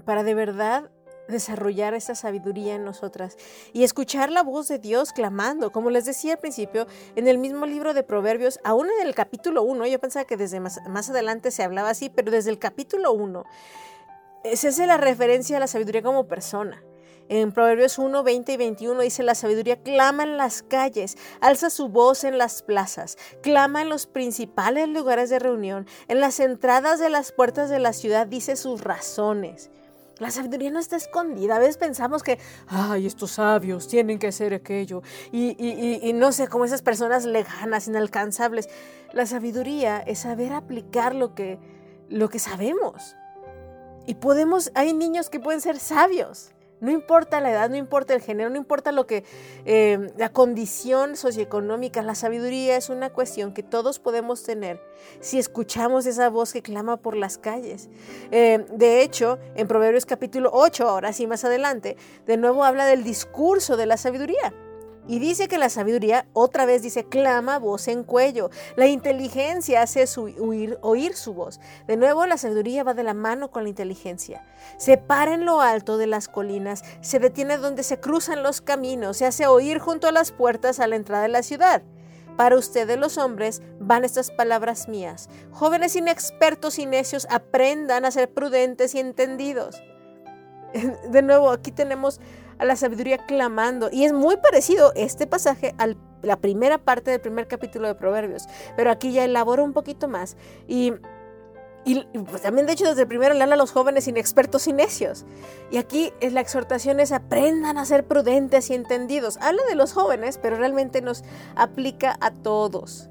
para 0.04 0.22
de 0.22 0.34
verdad 0.34 0.90
desarrollar 1.28 1.92
esta 1.94 2.14
sabiduría 2.14 2.76
en 2.76 2.84
nosotras 2.84 3.36
y 3.72 3.82
escuchar 3.82 4.30
la 4.30 4.42
voz 4.42 4.68
de 4.68 4.78
Dios 4.78 5.12
clamando. 5.12 5.72
Como 5.72 5.90
les 5.90 6.04
decía 6.04 6.34
al 6.34 6.38
principio, 6.38 6.86
en 7.16 7.26
el 7.26 7.38
mismo 7.38 7.66
libro 7.66 7.92
de 7.92 8.04
Proverbios, 8.04 8.60
aún 8.64 8.88
en 9.00 9.06
el 9.06 9.14
capítulo 9.14 9.62
1, 9.62 9.86
yo 9.88 9.98
pensaba 9.98 10.24
que 10.24 10.36
desde 10.36 10.60
más, 10.60 10.80
más 10.88 11.10
adelante 11.10 11.50
se 11.50 11.64
hablaba 11.64 11.90
así, 11.90 12.10
pero 12.10 12.30
desde 12.30 12.50
el 12.50 12.58
capítulo 12.58 13.12
1, 13.12 13.44
esa 14.44 14.68
es 14.68 14.78
la 14.78 14.96
referencia 14.96 15.56
a 15.56 15.60
la 15.60 15.66
sabiduría 15.66 16.02
como 16.02 16.28
persona. 16.28 16.82
En 17.28 17.52
Proverbios 17.52 17.98
1, 17.98 18.22
20 18.22 18.52
y 18.52 18.56
21 18.56 19.02
dice, 19.02 19.22
la 19.22 19.34
sabiduría 19.34 19.82
clama 19.82 20.22
en 20.22 20.38
las 20.38 20.62
calles, 20.62 21.18
alza 21.40 21.68
su 21.68 21.88
voz 21.88 22.24
en 22.24 22.38
las 22.38 22.62
plazas, 22.62 23.18
clama 23.42 23.82
en 23.82 23.90
los 23.90 24.06
principales 24.06 24.88
lugares 24.88 25.28
de 25.28 25.38
reunión, 25.38 25.86
en 26.08 26.20
las 26.20 26.40
entradas 26.40 26.98
de 27.00 27.10
las 27.10 27.32
puertas 27.32 27.68
de 27.68 27.80
la 27.80 27.92
ciudad, 27.92 28.26
dice 28.26 28.56
sus 28.56 28.82
razones. 28.82 29.70
La 30.18 30.30
sabiduría 30.30 30.70
no 30.70 30.80
está 30.80 30.96
escondida. 30.96 31.56
A 31.56 31.58
veces 31.60 31.76
pensamos 31.76 32.22
que, 32.22 32.38
ay, 32.66 33.06
estos 33.06 33.32
sabios 33.32 33.86
tienen 33.86 34.18
que 34.18 34.28
hacer 34.28 34.52
aquello. 34.52 35.02
Y, 35.30 35.54
y, 35.58 36.12
no 36.12 36.32
sé, 36.32 36.48
como 36.48 36.64
esas 36.64 36.82
personas 36.82 37.24
lejanas, 37.24 37.86
inalcanzables. 37.86 38.68
La 39.12 39.26
sabiduría 39.26 40.00
es 40.00 40.20
saber 40.20 40.54
aplicar 40.54 41.14
lo 41.14 41.36
que, 41.36 41.60
lo 42.08 42.28
que 42.30 42.40
sabemos. 42.40 43.14
Y 44.06 44.14
podemos, 44.14 44.72
hay 44.74 44.92
niños 44.92 45.30
que 45.30 45.38
pueden 45.38 45.60
ser 45.60 45.78
sabios. 45.78 46.50
No 46.80 46.90
importa 46.90 47.40
la 47.40 47.50
edad, 47.50 47.70
no 47.70 47.76
importa 47.76 48.14
el 48.14 48.22
género, 48.22 48.50
no 48.50 48.56
importa 48.56 48.92
lo 48.92 49.06
que 49.06 49.24
eh, 49.64 50.12
la 50.16 50.30
condición 50.30 51.16
socioeconómica, 51.16 52.02
la 52.02 52.14
sabiduría 52.14 52.76
es 52.76 52.88
una 52.88 53.10
cuestión 53.10 53.52
que 53.52 53.62
todos 53.62 53.98
podemos 53.98 54.42
tener 54.44 54.80
si 55.20 55.38
escuchamos 55.38 56.06
esa 56.06 56.28
voz 56.28 56.52
que 56.52 56.62
clama 56.62 56.96
por 56.96 57.16
las 57.16 57.38
calles. 57.38 57.88
Eh, 58.30 58.64
de 58.72 59.02
hecho, 59.02 59.38
en 59.56 59.66
Proverbios 59.66 60.06
capítulo 60.06 60.50
8, 60.52 60.88
ahora 60.88 61.12
sí 61.12 61.26
más 61.26 61.44
adelante, 61.44 61.96
de 62.26 62.36
nuevo 62.36 62.64
habla 62.64 62.86
del 62.86 63.02
discurso 63.02 63.76
de 63.76 63.86
la 63.86 63.96
sabiduría. 63.96 64.54
Y 65.08 65.18
dice 65.18 65.48
que 65.48 65.56
la 65.56 65.70
sabiduría, 65.70 66.26
otra 66.34 66.66
vez 66.66 66.82
dice, 66.82 67.04
clama 67.04 67.58
voz 67.58 67.88
en 67.88 68.04
cuello. 68.04 68.50
La 68.76 68.86
inteligencia 68.86 69.80
hace 69.80 70.04
oír 70.82 71.14
su 71.14 71.32
voz. 71.32 71.60
De 71.86 71.96
nuevo, 71.96 72.26
la 72.26 72.36
sabiduría 72.36 72.84
va 72.84 72.92
de 72.92 73.02
la 73.02 73.14
mano 73.14 73.50
con 73.50 73.62
la 73.62 73.70
inteligencia. 73.70 74.44
Se 74.76 74.98
para 74.98 75.32
en 75.32 75.46
lo 75.46 75.62
alto 75.62 75.96
de 75.96 76.06
las 76.06 76.28
colinas, 76.28 76.84
se 77.00 77.18
detiene 77.18 77.56
donde 77.56 77.82
se 77.82 77.98
cruzan 77.98 78.42
los 78.42 78.60
caminos, 78.60 79.16
se 79.16 79.26
hace 79.26 79.46
oír 79.46 79.78
junto 79.78 80.06
a 80.08 80.12
las 80.12 80.30
puertas 80.30 80.78
a 80.78 80.86
la 80.86 80.96
entrada 80.96 81.22
de 81.22 81.28
la 81.28 81.42
ciudad. 81.42 81.82
Para 82.36 82.56
ustedes 82.56 82.98
los 82.98 83.18
hombres 83.18 83.62
van 83.80 84.04
estas 84.04 84.30
palabras 84.30 84.88
mías. 84.88 85.28
Jóvenes 85.50 85.96
inexpertos 85.96 86.78
y 86.78 86.86
necios, 86.86 87.26
aprendan 87.30 88.04
a 88.04 88.10
ser 88.10 88.32
prudentes 88.32 88.94
y 88.94 89.00
entendidos. 89.00 89.82
De 91.10 91.22
nuevo, 91.22 91.50
aquí 91.50 91.72
tenemos 91.72 92.20
a 92.58 92.64
la 92.64 92.76
sabiduría 92.76 93.18
clamando. 93.18 93.88
Y 93.92 94.04
es 94.04 94.12
muy 94.12 94.36
parecido 94.36 94.92
este 94.94 95.26
pasaje 95.26 95.74
a 95.78 95.88
la 96.22 96.36
primera 96.36 96.78
parte 96.78 97.10
del 97.10 97.20
primer 97.20 97.48
capítulo 97.48 97.88
de 97.88 97.94
Proverbios, 97.94 98.48
pero 98.76 98.90
aquí 98.90 99.12
ya 99.12 99.24
elabora 99.24 99.62
un 99.62 99.72
poquito 99.72 100.08
más. 100.08 100.36
Y, 100.66 100.92
y 101.84 102.04
pues 102.28 102.42
también, 102.42 102.66
de 102.66 102.72
hecho, 102.72 102.86
desde 102.86 103.02
el 103.02 103.08
primero 103.08 103.34
le 103.34 103.42
habla 103.42 103.54
a 103.54 103.58
los 103.58 103.72
jóvenes 103.72 104.08
inexpertos 104.08 104.66
y 104.66 104.72
necios. 104.72 105.24
Y 105.70 105.78
aquí 105.78 106.12
la 106.20 106.40
exhortación 106.40 107.00
es 107.00 107.12
aprendan 107.12 107.78
a 107.78 107.84
ser 107.84 108.06
prudentes 108.06 108.70
y 108.70 108.74
entendidos. 108.74 109.38
Habla 109.40 109.62
de 109.68 109.74
los 109.74 109.92
jóvenes, 109.92 110.38
pero 110.38 110.56
realmente 110.56 111.02
nos 111.02 111.24
aplica 111.56 112.16
a 112.20 112.30
todos. 112.30 113.08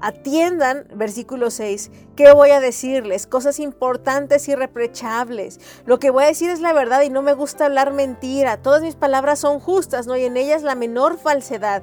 Atiendan, 0.00 0.86
versículo 0.94 1.50
6, 1.50 1.90
¿qué 2.16 2.32
voy 2.32 2.50
a 2.50 2.60
decirles? 2.60 3.26
Cosas 3.26 3.58
importantes 3.58 4.48
y. 4.48 5.60
Lo 5.86 5.98
que 5.98 6.10
voy 6.10 6.24
a 6.24 6.28
decir 6.28 6.50
es 6.50 6.60
la 6.60 6.72
verdad 6.72 7.02
y 7.02 7.10
no 7.10 7.22
me 7.22 7.32
gusta 7.32 7.66
hablar 7.66 7.92
mentira. 7.92 8.58
Todas 8.58 8.82
mis 8.82 8.96
palabras 8.96 9.38
son 9.38 9.60
justas, 9.60 10.06
no 10.06 10.12
hay 10.12 10.24
en 10.24 10.36
ellas 10.36 10.62
la 10.62 10.74
menor 10.74 11.16
falsedad. 11.16 11.82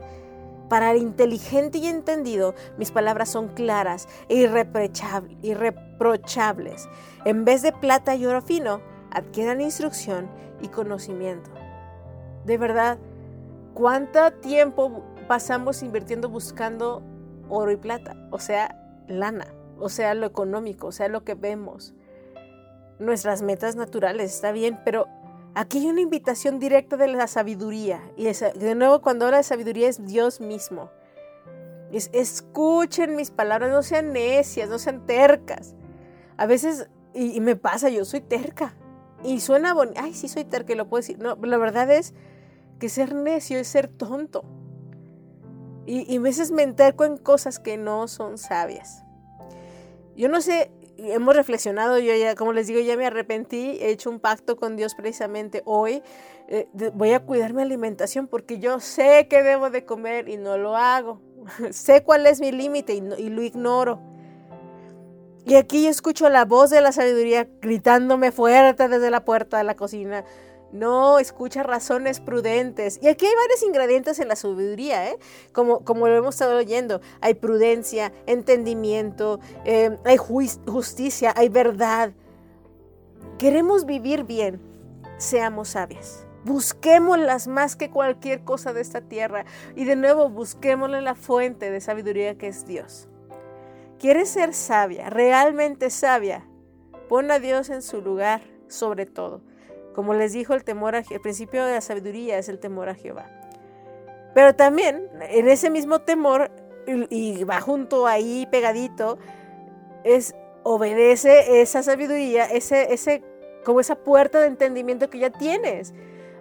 Para 0.70 0.92
el 0.92 1.02
inteligente 1.02 1.80
y 1.80 1.88
entendido, 1.88 2.56
mis 2.78 2.92
palabras 2.92 3.30
son 3.30 3.50
claras 3.50 4.08
e 4.30 4.38
irreprochables. 4.38 6.88
En 7.26 7.44
vez 7.44 7.62
de 7.62 7.74
plata 7.74 8.16
y 8.16 8.26
oro 8.26 8.42
fino, 8.42 8.82
adquieran 9.12 9.62
instrucción 9.62 10.30
y 10.62 10.70
conocimiento. 10.70 11.50
De 12.46 12.58
verdad, 12.58 12.98
¿cuánto 13.74 14.32
tiempo 14.32 15.04
pasamos 15.28 15.84
invirtiendo 15.84 16.30
buscando 16.30 17.04
oro 17.52 17.72
y 17.72 17.78
plata, 17.78 18.16
o 18.32 18.40
sea, 18.40 18.78
lana, 19.08 19.48
o 19.78 19.90
sea, 19.90 20.14
lo 20.14 20.26
económico, 20.26 20.88
o 20.88 20.92
sea, 20.92 21.08
lo 21.10 21.24
que 21.24 21.36
vemos. 21.36 21.94
Nuestras 23.00 23.42
metas 23.42 23.76
naturales, 23.76 24.34
está 24.34 24.52
bien, 24.52 24.80
pero 24.86 25.08
aquí 25.54 25.80
hay 25.80 25.88
una 25.88 26.02
invitación 26.02 26.60
directa 26.60 26.98
de 26.98 27.08
la 27.08 27.28
sabiduría. 27.28 28.02
Y 28.16 28.26
de 28.26 28.76
nuevo, 28.76 29.02
cuando 29.02 29.26
habla 29.26 29.38
de 29.38 29.44
sabiduría 29.44 29.90
es 29.90 30.06
Dios 30.06 30.40
mismo. 30.40 30.90
Es, 31.92 32.10
escuchen 32.14 33.16
mis 33.16 33.32
palabras, 33.32 33.72
no 33.72 33.84
sean 33.84 34.14
necias, 34.14 34.70
no 34.70 34.80
sean 34.80 35.06
tercas. 35.06 35.76
A 36.38 36.46
veces, 36.46 36.90
y, 37.14 37.40
me 37.42 37.56
pasa, 37.56 37.90
yo 37.90 38.06
soy 38.06 38.22
terca. 38.22 38.76
Y 39.24 39.40
suena 39.40 39.74
bonito, 39.74 40.00
ay, 40.02 40.14
sí 40.14 40.28
soy 40.28 40.46
terca, 40.46 40.74
y 40.74 40.76
lo 40.76 40.88
puedo 40.88 41.02
decir. 41.02 41.20
No, 41.20 41.36
la 41.36 41.58
verdad 41.58 41.92
es 41.92 42.14
que 42.80 42.88
ser 42.88 43.14
necio 43.14 43.60
es 43.60 43.68
ser 43.68 43.88
tonto. 43.88 44.44
Y, 45.86 46.18
a 46.18 46.20
veces 46.20 46.52
me 46.52 46.64
enterco 46.64 47.06
en 47.06 47.18
cosas 47.18 47.60
que 47.60 47.78
no 47.78 48.08
son 48.08 48.38
sabias. 48.38 49.04
Yo 50.16 50.30
no 50.30 50.42
sé, 50.42 50.72
hemos 50.98 51.36
reflexionado, 51.36 51.98
yo 51.98 52.16
ya, 52.16 52.36
como 52.36 52.54
les 52.54 52.68
digo, 52.68 52.80
ya 52.80 52.96
me 52.98 53.06
arrepentí, 53.06 53.78
he 53.82 53.90
hecho 53.90 54.10
un 54.10 54.20
pacto 54.20 54.58
con 54.58 54.76
Dios 54.76 54.94
precisamente 54.96 55.64
hoy. 55.66 56.04
Eh, 56.48 56.68
voy 56.94 57.14
a 57.14 57.22
cuidar 57.22 57.54
mi 57.54 57.62
alimentación 57.62 58.28
porque 58.28 58.60
yo 58.60 58.80
sé 58.80 59.28
que 59.30 59.42
debo 59.42 59.70
de 59.70 59.86
comer 59.86 60.30
y 60.30 60.38
no 60.38 60.58
lo 60.58 60.76
hago. 60.76 61.22
sé 61.72 62.04
cuál 62.04 62.28
es 62.28 62.42
mi 62.42 62.52
límite 62.52 62.94
y, 62.94 62.98
y 63.18 63.30
lo 63.30 63.42
ignoro. 63.42 64.00
Y 65.46 65.56
aquí 65.56 65.84
yo 65.84 65.90
escucho 65.90 66.30
la 66.30 66.46
voz 66.46 66.70
de 66.70 66.82
la 66.82 66.92
sabiduría 66.92 67.48
gritándome 67.62 68.32
fuerte 68.32 68.88
desde 68.88 69.10
la 69.10 69.26
puerta 69.26 69.58
de 69.58 69.64
la 69.64 69.76
cocina. 69.76 70.24
No, 70.72 71.20
escucha 71.20 71.64
razones 71.64 72.20
prudentes. 72.20 73.00
Y 73.02 73.08
aquí 73.08 73.26
hay 73.26 73.36
varios 73.36 73.64
ingredientes 73.64 74.20
en 74.20 74.30
la 74.30 74.36
sabiduría, 74.36 75.10
¿eh? 75.10 75.18
como, 75.52 75.84
como 75.84 76.08
lo 76.08 76.16
hemos 76.16 76.36
estado 76.36 76.58
oyendo. 76.58 77.02
Hay 77.20 77.34
prudencia, 77.34 78.14
entendimiento, 78.26 79.40
eh, 79.66 79.98
hay 80.06 80.18
justicia, 80.18 81.34
hay 81.36 81.50
verdad. 81.50 82.14
Queremos 83.38 83.86
vivir 83.86 84.24
bien, 84.24 84.62
seamos 85.18 85.70
sabias. 85.70 86.26
Busquémoslas 86.46 87.48
más 87.48 87.76
que 87.76 87.92
cualquier 87.92 88.44
cosa 88.44 88.74
de 88.74 88.82
esta 88.82 89.02
tierra. 89.02 89.46
Y 89.76 89.86
de 89.86 89.96
nuevo, 89.96 90.30
busquémosle 90.30 91.02
la 91.02 91.16
fuente 91.16 91.70
de 91.70 91.82
sabiduría 91.82 92.38
que 92.38 92.48
es 92.48 92.66
Dios. 92.66 93.10
¿Quieres 94.00 94.30
ser 94.30 94.54
sabia, 94.54 95.10
realmente 95.10 95.90
sabia? 95.90 96.48
Pon 97.10 97.30
a 97.30 97.40
Dios 97.40 97.70
en 97.70 97.82
su 97.82 98.02
lugar 98.02 98.42
sobre 98.68 99.06
todo. 99.06 99.42
Como 99.94 100.14
les 100.14 100.34
dijo, 100.34 100.54
el 100.54 100.64
temor 100.64 100.96
a, 100.96 101.04
el 101.10 101.22
principio 101.22 101.66
de 101.66 101.74
la 101.74 101.82
sabiduría 101.82 102.38
es 102.38 102.50
el 102.50 102.60
temor 102.60 102.90
a 102.90 102.96
Jehová. 102.96 103.30
Pero 104.34 104.56
también 104.56 105.10
en 105.30 105.48
ese 105.48 105.70
mismo 105.70 106.00
temor, 106.00 106.52
y, 106.88 107.44
va 107.44 107.60
junto 107.62 108.08
ahí 108.08 108.48
pegadito, 108.50 109.18
es 110.04 110.36
obedece 110.64 111.62
esa 111.62 111.84
sabiduría, 111.84 112.46
ese, 112.46 112.94
ese, 112.94 113.24
como 113.66 113.80
esa 113.80 113.96
puerta 113.96 114.40
de 114.40 114.48
entendimiento 114.48 115.10
que 115.10 115.20
ya 115.20 115.30
tienes. 115.32 115.94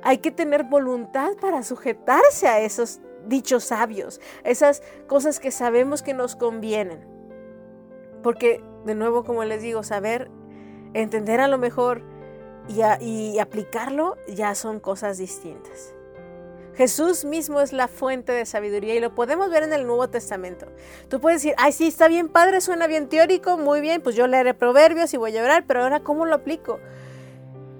Hay 0.03 0.19
que 0.19 0.31
tener 0.31 0.65
voluntad 0.65 1.33
para 1.41 1.63
sujetarse 1.63 2.47
a 2.47 2.61
esos 2.61 3.01
dichos 3.27 3.65
sabios, 3.65 4.21
esas 4.45 4.83
cosas 5.07 5.41
que 5.41 5.51
sabemos 5.51 6.03
que 6.03 6.15
nos 6.15 6.37
convienen. 6.37 7.07
Porque, 8.23 8.63
de 8.85 8.95
nuevo, 8.95 9.25
como 9.25 9.45
les 9.45 9.63
digo, 9.63 9.83
saber, 9.83 10.31
entender 10.95 11.41
a 11.41 11.49
lo 11.49 11.59
mejor 11.59 12.03
y, 12.69 13.39
aplicarlo 13.39 14.17
ya 14.29 14.55
son 14.55 14.81
cosas 14.81 15.19
distintas. 15.19 15.95
Jesús 16.75 17.25
mismo 17.25 17.61
es 17.61 17.73
la 17.73 17.89
fuente 17.89 18.33
de 18.33 18.47
sabiduría 18.47 18.95
y 18.95 19.01
lo 19.01 19.15
podemos 19.15 19.51
ver 19.51 19.65
en 19.65 19.73
el 19.73 19.87
Nuevo 19.87 20.09
Testamento. 20.09 20.67
Tú 21.09 21.21
puedes 21.21 21.43
decir, 21.43 21.55
ay, 21.59 21.73
sí, 21.73 21.89
está 21.89 22.09
bien 22.09 22.29
padre, 22.29 22.61
suena 22.61 22.87
bien 22.87 23.09
teórico, 23.09 23.59
muy 23.59 23.81
bien, 23.81 24.01
pues 24.01 24.17
yo 24.17 24.27
leeré 24.27 24.55
proverbios 24.55 25.13
y 25.13 25.17
voy 25.17 25.37
a 25.37 25.45
orar, 25.45 25.65
pero 25.67 25.83
ahora, 25.83 26.01
¿cómo 26.01 26.25
lo 26.25 26.37
aplico? 26.37 26.79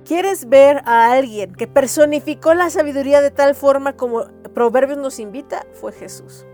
¿Quieres 0.05 0.49
ver 0.49 0.83
a 0.87 1.13
alguien 1.13 1.55
que 1.55 1.67
personificó 1.67 2.53
la 2.53 2.69
sabiduría 2.69 3.21
de 3.21 3.31
tal 3.31 3.55
forma 3.55 3.97
como 3.97 4.27
Proverbios 4.55 4.99
nos 4.99 5.21
invita? 5.21 5.65
Fue 5.73 5.93
Jesús 5.93 6.45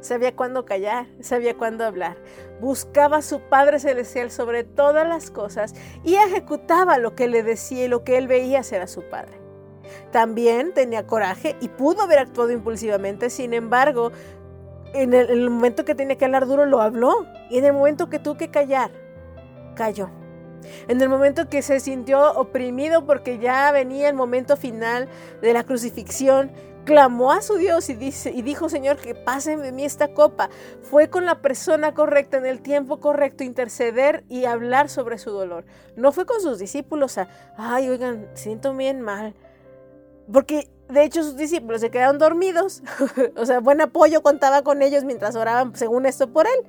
sabía 0.00 0.34
cuándo 0.34 0.64
callar, 0.64 1.06
sabía 1.20 1.56
cuándo 1.56 1.84
hablar. 1.84 2.16
Buscaba 2.60 3.18
a 3.18 3.22
su 3.22 3.40
Padre 3.40 3.78
Celestial 3.78 4.30
sobre 4.30 4.64
todas 4.64 5.06
las 5.06 5.30
cosas 5.30 5.74
y 6.04 6.16
ejecutaba 6.16 6.98
lo 6.98 7.14
que 7.14 7.28
le 7.28 7.42
decía 7.42 7.84
y 7.84 7.88
lo 7.88 8.04
que 8.04 8.18
él 8.18 8.28
veía 8.28 8.60
hacer 8.60 8.82
a 8.82 8.86
su 8.86 9.02
Padre. 9.02 9.38
También 10.12 10.72
tenía 10.72 11.06
coraje 11.06 11.56
y 11.60 11.68
pudo 11.68 12.02
haber 12.02 12.18
actuado 12.18 12.50
impulsivamente, 12.50 13.30
sin 13.30 13.54
embargo, 13.54 14.12
en 14.94 15.14
el, 15.14 15.30
en 15.30 15.38
el 15.38 15.50
momento 15.50 15.84
que 15.84 15.94
tenía 15.94 16.16
que 16.16 16.24
hablar 16.24 16.46
duro 16.46 16.66
lo 16.66 16.80
habló 16.80 17.26
y 17.48 17.58
en 17.58 17.64
el 17.64 17.72
momento 17.72 18.08
que 18.08 18.18
tuvo 18.18 18.36
que 18.36 18.50
callar, 18.50 18.90
cayó. 19.74 20.10
En 20.88 21.00
el 21.00 21.08
momento 21.08 21.48
que 21.48 21.62
se 21.62 21.80
sintió 21.80 22.32
oprimido 22.32 23.06
porque 23.06 23.38
ya 23.38 23.70
venía 23.72 24.08
el 24.08 24.14
momento 24.14 24.56
final 24.56 25.08
de 25.40 25.52
la 25.52 25.64
crucifixión, 25.64 26.52
clamó 26.84 27.32
a 27.32 27.42
su 27.42 27.56
Dios 27.56 27.88
y, 27.90 27.94
dice, 27.94 28.30
y 28.30 28.42
dijo, 28.42 28.68
Señor, 28.68 28.96
que 28.96 29.14
pase 29.14 29.56
de 29.56 29.72
mí 29.72 29.84
esta 29.84 30.12
copa. 30.14 30.50
Fue 30.82 31.08
con 31.08 31.24
la 31.24 31.40
persona 31.42 31.94
correcta, 31.94 32.38
en 32.38 32.46
el 32.46 32.60
tiempo 32.60 33.00
correcto, 33.00 33.44
interceder 33.44 34.24
y 34.28 34.44
hablar 34.44 34.88
sobre 34.88 35.18
su 35.18 35.30
dolor. 35.30 35.64
No 35.96 36.12
fue 36.12 36.26
con 36.26 36.40
sus 36.40 36.58
discípulos 36.58 37.18
a, 37.18 37.28
ay, 37.56 37.88
oigan, 37.88 38.28
siento 38.34 38.74
bien 38.74 39.00
mal. 39.00 39.34
Porque 40.32 40.70
de 40.88 41.04
hecho 41.04 41.22
sus 41.22 41.36
discípulos 41.36 41.80
se 41.80 41.90
quedaron 41.90 42.18
dormidos. 42.18 42.82
o 43.36 43.46
sea, 43.46 43.60
buen 43.60 43.80
apoyo 43.80 44.22
contaba 44.22 44.62
con 44.62 44.82
ellos 44.82 45.04
mientras 45.04 45.36
oraban, 45.36 45.74
según 45.76 46.06
esto, 46.06 46.32
por 46.32 46.46
él. 46.46 46.66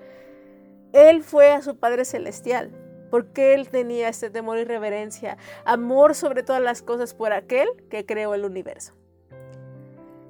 Él 0.93 1.24
fue 1.24 1.52
a 1.52 1.62
su 1.62 1.78
Padre 1.78 2.06
Celestial 2.06 2.71
porque 3.12 3.54
él 3.54 3.69
tenía 3.69 4.08
este 4.08 4.30
temor 4.30 4.58
y 4.58 4.63
reverencia, 4.63 5.38
amor 5.65 6.15
sobre 6.15 6.43
todas 6.43 6.62
las 6.62 6.82
cosas 6.82 7.13
por 7.13 7.34
aquel 7.34 7.67
que 7.89 8.06
creó 8.06 8.34
el 8.34 8.45
universo. 8.45 8.93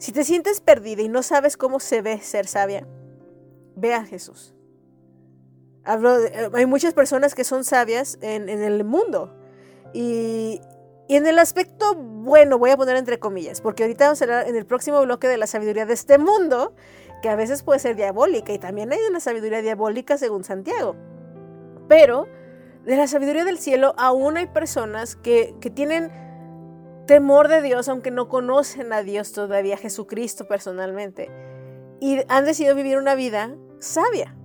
Si 0.01 0.11
te 0.11 0.23
sientes 0.23 0.61
perdida 0.61 1.03
y 1.03 1.09
no 1.09 1.21
sabes 1.21 1.57
cómo 1.57 1.79
se 1.79 2.01
ve 2.01 2.19
ser 2.21 2.47
sabia, 2.47 2.87
ve 3.75 3.93
a 3.93 4.03
Jesús. 4.03 4.55
Eh, 5.85 6.49
hay 6.53 6.65
muchas 6.65 6.95
personas 6.95 7.35
que 7.35 7.43
son 7.43 7.63
sabias 7.63 8.17
en, 8.21 8.49
el 8.49 8.83
mundo. 8.83 9.31
Y, 9.93 10.59
y, 11.07 11.15
en 11.17 11.27
el 11.27 11.37
aspecto 11.37 11.93
bueno, 11.93 12.57
voy 12.57 12.71
a 12.71 12.77
poner 12.77 12.97
entre 12.97 13.19
comillas, 13.19 13.61
porque 13.61 13.83
ahorita 13.83 14.05
vamos 14.05 14.19
a 14.23 14.25
hablar 14.25 14.47
en 14.47 14.55
el 14.55 14.65
próximo 14.65 14.99
bloque 15.03 15.27
de 15.27 15.37
la 15.37 15.45
sabiduría 15.45 15.85
de 15.85 15.93
este 15.93 16.17
mundo, 16.17 16.73
que 17.21 17.29
a 17.29 17.35
veces 17.35 17.61
puede 17.61 17.77
ser 17.77 17.95
diabólica, 17.95 18.51
y 18.53 18.57
también 18.57 18.91
hay 18.91 19.01
una 19.07 19.19
sabiduría 19.19 19.61
diabólica 19.61 20.17
según 20.17 20.43
Santiago. 20.43 20.95
Pero 21.87 22.27
de 22.85 22.95
la 22.95 23.05
sabiduría 23.05 23.45
del 23.45 23.59
cielo 23.59 23.93
aún 23.99 24.37
hay 24.37 24.47
personas 24.47 25.15
que, 25.15 25.53
que 25.61 25.69
tienen 25.69 26.11
temor 27.05 27.47
de 27.47 27.61
Dios, 27.61 27.89
aunque 27.89 28.11
no 28.11 28.29
conocen 28.29 28.93
a 28.93 29.03
Dios 29.03 29.31
todavía, 29.31 29.77
Jesucristo 29.77 30.47
personalmente, 30.47 31.31
y 31.99 32.21
han 32.27 32.45
decidido 32.45 32.75
vivir 32.75 32.97
una 32.97 33.15
vida 33.15 33.55
sabia. 33.79 34.35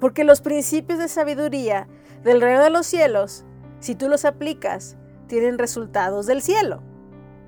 Porque 0.00 0.24
los 0.24 0.40
principios 0.40 0.98
de 0.98 1.08
sabiduría 1.08 1.88
del 2.22 2.40
reino 2.40 2.62
de 2.62 2.70
los 2.70 2.86
cielos, 2.86 3.44
si 3.80 3.94
tú 3.94 4.08
los 4.08 4.24
aplicas, 4.24 4.96
tienen 5.26 5.58
resultados 5.58 6.26
del 6.26 6.42
cielo. 6.42 6.82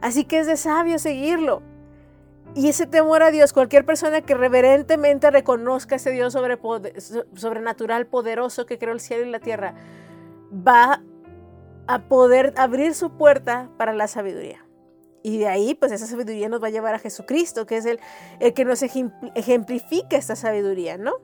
Así 0.01 0.25
que 0.25 0.41
es 0.41 0.47
de 0.47 0.57
sabio 0.57 0.99
seguirlo. 0.99 1.63
Y 2.55 2.69
ese 2.69 2.87
temor 2.87 3.23
a 3.23 3.31
Dios, 3.31 3.53
cualquier 3.53 3.85
persona 3.85 4.23
que 4.23 4.35
reverentemente 4.35 5.31
reconozca 5.31 5.97
ese 5.97 6.11
Dios 6.11 6.33
sobrenatural, 6.33 8.07
poderoso 8.07 8.67
que 8.67 8.79
creó 8.79 8.93
el 8.93 9.01
cielo 9.01 9.25
y 9.25 9.31
la 9.31 9.39
tierra, 9.39 9.75
va 10.53 11.03
a 11.95 12.09
poder 12.09 12.55
abrir 12.57 12.95
su 12.95 13.17
puerta 13.17 13.69
para 13.77 13.93
la 13.93 14.07
sabiduría. 14.07 14.65
Y 15.23 15.39
de 15.39 15.49
ahí, 15.49 15.75
pues 15.75 15.93
esa 15.93 16.07
sabiduría 16.07 16.49
nos 16.49 16.63
va 16.63 16.69
a 16.69 16.71
llevar 16.71 16.95
a 16.95 16.99
Jesucristo, 16.99 17.67
que 17.67 17.77
es 17.77 17.85
el, 17.85 17.99
el 18.39 18.55
que 18.55 18.65
nos 18.65 18.83
ejemplifica 18.83 20.17
esta 20.17 20.37
sabiduría, 20.37 20.97
¿no? 20.97 21.15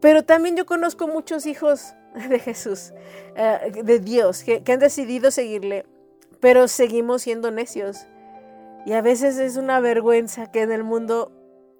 Pero 0.00 0.24
también 0.24 0.56
yo 0.56 0.66
conozco 0.66 1.08
muchos 1.08 1.46
hijos 1.46 1.94
de 2.28 2.38
Jesús, 2.38 2.92
eh, 3.34 3.72
de 3.82 3.98
Dios, 3.98 4.44
que, 4.44 4.62
han 4.66 4.78
decidido 4.78 5.30
seguirle, 5.30 5.86
pero 6.40 6.68
seguimos 6.68 7.22
siendo 7.22 7.50
necios. 7.50 8.06
Y 8.84 8.92
a 8.92 9.02
veces 9.02 9.38
es 9.38 9.56
una 9.56 9.80
vergüenza 9.80 10.50
que 10.50 10.62
en 10.62 10.70
el 10.70 10.84
mundo 10.84 11.32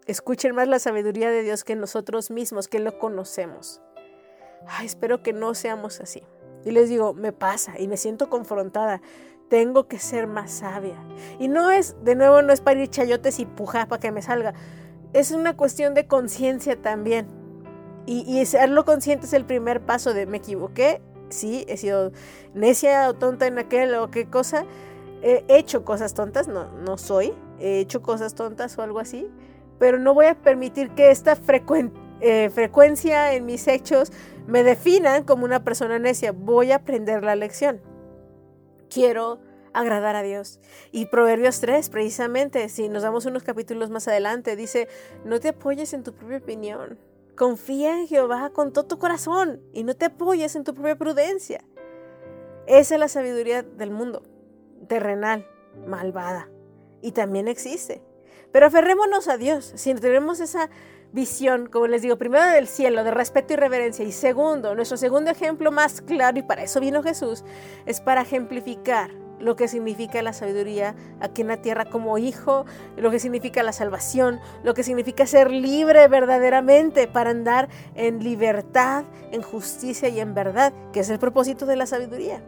escuchen 0.06 0.54
más 0.54 0.66
la 0.66 0.78
sabiduría 0.78 1.30
de 1.30 1.42
Dios 1.42 1.62
que 1.62 1.76
nosotros 1.76 2.30
mismos, 2.30 2.68
que 2.68 2.78
lo 2.78 2.98
conocemos. 2.98 3.82
Espero 4.82 5.22
que 5.22 5.32
no 5.32 5.54
seamos 5.54 6.00
así. 6.00 6.22
Y 6.64 6.70
les 6.72 6.88
digo, 6.88 7.14
me 7.14 7.32
pasa 7.32 7.78
y 7.78 7.88
me 7.88 7.96
siento 7.96 8.28
confrontada. 8.28 9.00
Tengo 9.48 9.88
que 9.88 9.98
ser 9.98 10.26
más 10.26 10.50
sabia. 10.50 10.96
Y 11.38 11.48
no 11.48 11.70
es, 11.70 11.96
de 12.04 12.14
nuevo, 12.14 12.42
no 12.42 12.52
es 12.52 12.60
para 12.60 12.80
ir 12.80 12.88
chayotes 12.88 13.40
y 13.40 13.46
pujar 13.46 13.88
para 13.88 14.00
que 14.00 14.12
me 14.12 14.22
salga. 14.22 14.54
Es 15.12 15.32
una 15.32 15.56
cuestión 15.56 15.94
de 15.94 16.06
conciencia 16.06 16.80
también. 16.80 17.26
Y, 18.06 18.20
y 18.26 18.46
serlo 18.46 18.84
consciente 18.84 19.26
es 19.26 19.32
el 19.32 19.44
primer 19.44 19.80
paso 19.80 20.14
de 20.14 20.26
me 20.26 20.38
equivoqué. 20.38 21.00
Sí, 21.30 21.64
he 21.68 21.76
sido 21.76 22.12
necia 22.54 23.08
o 23.08 23.14
tonta 23.14 23.46
en 23.46 23.58
aquel 23.58 23.94
o 23.94 24.10
qué 24.10 24.26
cosa. 24.26 24.64
He 25.22 25.44
hecho 25.48 25.84
cosas 25.84 26.14
tontas, 26.14 26.48
no, 26.48 26.70
no 26.78 26.96
soy. 26.96 27.34
He 27.58 27.80
hecho 27.80 28.02
cosas 28.02 28.34
tontas 28.34 28.78
o 28.78 28.82
algo 28.82 29.00
así. 29.00 29.28
Pero 29.78 29.98
no 29.98 30.14
voy 30.14 30.26
a 30.26 30.34
permitir 30.34 30.90
que 30.90 31.10
esta 31.10 31.36
eh, 32.20 32.50
frecuencia 32.50 33.32
en 33.32 33.46
mis 33.46 33.66
hechos 33.66 34.12
me 34.50 34.64
definan 34.64 35.24
como 35.24 35.44
una 35.44 35.64
persona 35.64 35.98
necia. 35.98 36.32
Voy 36.32 36.72
a 36.72 36.76
aprender 36.76 37.22
la 37.22 37.36
lección. 37.36 37.80
Quiero 38.90 39.40
agradar 39.72 40.16
a 40.16 40.22
Dios. 40.22 40.60
Y 40.90 41.06
Proverbios 41.06 41.60
3, 41.60 41.88
precisamente, 41.90 42.68
si 42.68 42.88
nos 42.88 43.04
damos 43.04 43.26
unos 43.26 43.44
capítulos 43.44 43.90
más 43.90 44.08
adelante, 44.08 44.56
dice, 44.56 44.88
no 45.24 45.38
te 45.38 45.50
apoyes 45.50 45.92
en 45.92 46.02
tu 46.02 46.12
propia 46.12 46.38
opinión. 46.38 46.98
Confía 47.36 47.98
en 47.98 48.08
Jehová 48.08 48.50
con 48.50 48.72
todo 48.72 48.86
tu 48.86 48.98
corazón 48.98 49.62
y 49.72 49.84
no 49.84 49.94
te 49.94 50.06
apoyes 50.06 50.56
en 50.56 50.64
tu 50.64 50.74
propia 50.74 50.96
prudencia. 50.96 51.64
Esa 52.66 52.94
es 52.94 53.00
la 53.00 53.08
sabiduría 53.08 53.62
del 53.62 53.90
mundo, 53.90 54.22
terrenal, 54.88 55.46
malvada. 55.86 56.48
Y 57.00 57.12
también 57.12 57.48
existe. 57.48 58.02
Pero 58.52 58.66
aferrémonos 58.66 59.28
a 59.28 59.36
Dios. 59.36 59.72
Si 59.76 59.94
tenemos 59.94 60.40
esa 60.40 60.68
visión, 61.12 61.66
como 61.66 61.86
les 61.86 62.02
digo, 62.02 62.16
primero 62.16 62.44
del 62.46 62.68
cielo, 62.68 63.04
de 63.04 63.10
respeto 63.10 63.52
y 63.54 63.56
reverencia, 63.56 64.04
y 64.04 64.12
segundo, 64.12 64.74
nuestro 64.74 64.96
segundo 64.96 65.30
ejemplo 65.30 65.72
más 65.72 66.00
claro, 66.00 66.38
y 66.38 66.42
para 66.42 66.62
eso 66.62 66.80
vino 66.80 67.02
Jesús, 67.02 67.44
es 67.86 68.00
para 68.00 68.22
ejemplificar 68.22 69.10
lo 69.40 69.56
que 69.56 69.68
significa 69.68 70.22
la 70.22 70.32
sabiduría 70.32 70.94
aquí 71.20 71.40
en 71.40 71.48
la 71.48 71.56
tierra 71.56 71.86
como 71.86 72.18
hijo, 72.18 72.66
lo 72.96 73.10
que 73.10 73.18
significa 73.18 73.62
la 73.62 73.72
salvación, 73.72 74.38
lo 74.62 74.74
que 74.74 74.82
significa 74.82 75.26
ser 75.26 75.50
libre 75.50 76.06
verdaderamente 76.08 77.08
para 77.08 77.30
andar 77.30 77.68
en 77.94 78.22
libertad, 78.22 79.04
en 79.32 79.42
justicia 79.42 80.08
y 80.08 80.20
en 80.20 80.34
verdad, 80.34 80.72
que 80.92 81.00
es 81.00 81.10
el 81.10 81.18
propósito 81.18 81.66
de 81.66 81.76
la 81.76 81.86
sabiduría. 81.86 82.42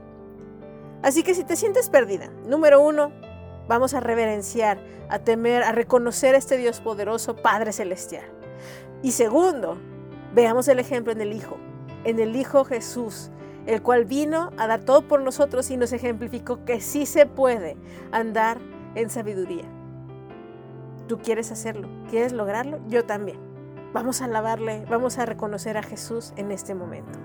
Así 1.03 1.23
que 1.23 1.35
si 1.35 1.45
te 1.45 1.57
sientes 1.57 1.89
perdida, 1.89 2.29
número 2.47 2.81
uno, 2.81 3.11
vamos 3.67 3.95
a 3.95 4.01
reverenciar, 4.01 4.79
a 5.09 5.19
temer, 5.19 5.63
a 5.63 5.73
reconocer 5.73 6.35
a 6.35 6.39
este 6.39 6.59
Dios 6.59 6.81
poderoso, 6.81 7.37
Padre 7.37 7.73
Celestial. 7.73 8.42
Y 9.03 9.13
segundo, 9.13 9.79
veamos 10.35 10.69
el 10.69 10.79
ejemplo 10.79 11.13
en 11.13 11.21
el 11.21 11.33
Hijo, 11.33 11.57
en 12.05 12.21
el 12.21 12.37
Hijo 12.37 12.65
Jesús, 12.65 13.31
el 13.67 13.83
cual 13.83 14.05
vino 14.05 14.51
a 14.57 14.67
dar 14.67 14.81
todo 14.81 15.07
por 15.07 15.21
nosotros 15.21 15.71
y 15.71 15.77
nos 15.77 15.93
ejemplificó 15.93 16.65
que 16.65 16.81
sí 16.81 17.07
se 17.07 17.27
puede 17.27 17.77
andar 18.13 18.59
en 18.95 19.11
sabiduría. 19.11 19.65
¿Tú 21.09 21.19
quieres 21.19 21.51
hacerlo? 21.51 21.89
¿Quieres 22.11 22.33
lograrlo? 22.33 22.81
Yo 22.89 23.05
también. 23.05 23.39
Vamos 23.93 24.23
a 24.23 24.27
alabarle, 24.27 24.87
vamos 24.89 25.19
a 25.19 25.27
reconocer 25.27 25.77
a 25.77 25.83
Jesús 25.83 26.33
en 26.37 26.51
este 26.51 26.75
momento. 26.75 27.19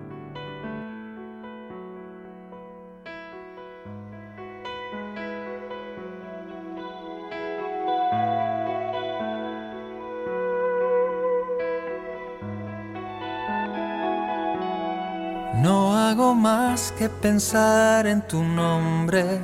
Que 16.97 17.09
pensar 17.09 18.07
en 18.07 18.21
tu 18.27 18.43
nombre, 18.43 19.39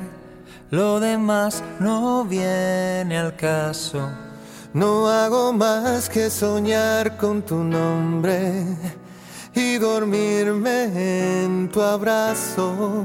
lo 0.70 0.98
demás 0.98 1.62
no 1.78 2.24
viene 2.24 3.16
al 3.16 3.36
caso. 3.36 4.10
No 4.72 5.08
hago 5.08 5.52
más 5.52 6.08
que 6.08 6.30
soñar 6.30 7.16
con 7.16 7.42
tu 7.42 7.58
nombre 7.58 8.64
y 9.54 9.78
dormirme 9.78 11.44
en 11.44 11.68
tu 11.70 11.80
abrazo. 11.80 13.04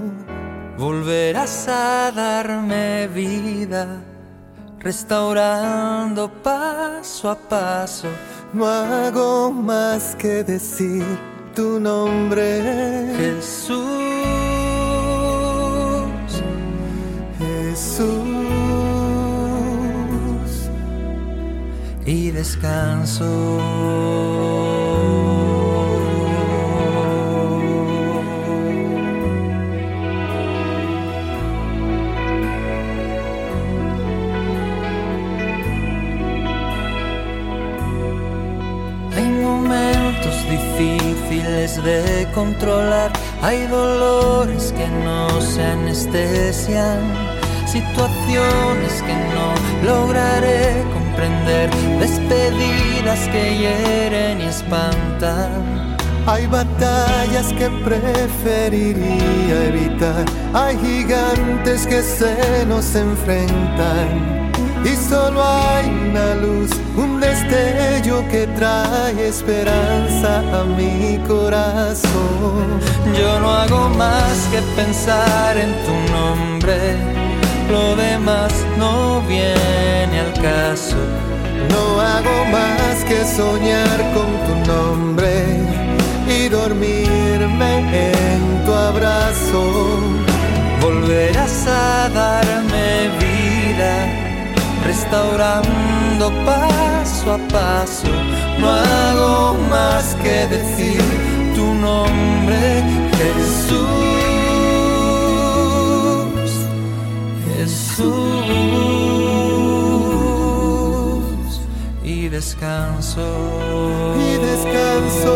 Volverás 0.77 1.67
a 1.67 2.11
darme 2.11 3.07
vida, 3.07 4.01
restaurando 4.79 6.31
paso 6.41 7.29
a 7.29 7.35
paso. 7.35 8.07
No 8.53 8.65
hago 8.65 9.51
más 9.51 10.15
que 10.15 10.43
decir 10.43 11.05
tu 11.53 11.79
nombre. 11.79 13.13
Jesús. 13.15 14.08
Jesús. 17.79 18.09
Y 22.05 22.31
descanso. 22.31 23.25
Difíciles 40.49 41.83
de 41.83 42.27
controlar, 42.33 43.11
hay 43.41 43.67
dolores 43.67 44.73
que 44.75 44.87
no 44.87 45.41
se 45.41 45.61
anestesian, 45.61 47.01
situaciones 47.71 49.03
que 49.03 49.13
no 49.35 49.53
lograré 49.85 50.83
comprender, 50.93 51.69
despedidas 51.99 53.19
que 53.29 53.57
hieren 53.57 54.41
y 54.41 54.45
espantan. 54.45 55.95
Hay 56.25 56.47
batallas 56.47 57.53
que 57.57 57.69
preferiría 57.83 59.65
evitar, 59.67 60.25
hay 60.53 60.77
gigantes 60.77 61.85
que 61.87 62.01
se 62.01 62.65
nos 62.65 62.95
enfrentan 62.95 64.39
y 64.83 64.95
solo 64.95 65.43
hay 65.43 65.89
una 66.09 66.35
luz, 66.35 66.71
un 66.95 67.19
destello 67.19 68.23
que 68.29 68.47
trae 68.47 69.27
esperanza 69.27 70.39
a 70.59 70.63
mi 70.63 71.17
corazón. 71.27 72.79
Yo 73.17 73.39
no 73.39 73.51
hago 73.51 73.89
más 73.89 74.47
que 74.51 74.61
pensar 74.75 75.57
en 75.57 75.71
tu 75.85 76.13
nombre, 76.13 77.18
lo 77.69 77.95
demás 77.95 78.53
no 78.77 79.21
viene 79.21 80.19
al 80.19 80.33
caso. 80.41 80.97
No 81.69 82.01
hago 82.01 82.45
más 82.51 83.03
que 83.07 83.23
soñar 83.25 83.97
con 84.13 84.29
tu 84.45 84.71
nombre 84.71 85.31
y 86.27 86.49
dormirme 86.49 87.71
en 88.11 88.65
tu 88.65 88.73
abrazo. 88.73 89.63
Volverás 90.81 91.67
a 91.67 92.09
darme 92.09 93.09
vida 93.19 93.93
restaurando 94.85 96.31
paso 96.45 97.33
a 97.33 97.37
paso. 97.49 98.07
No 98.59 98.69
hago 98.69 99.57
más 99.69 100.15
que 100.23 100.47
decir 100.47 101.03
tu 101.55 101.65
nombre, 101.75 102.83
Jesús. 103.17 104.18
Jesús. 107.99 108.15
Y 112.03 112.29
descanso. 112.29 114.15
Y 114.17 114.37
descanso. 114.37 115.35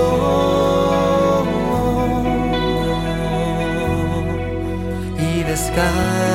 Y 5.19 5.43
descanso 5.43 6.32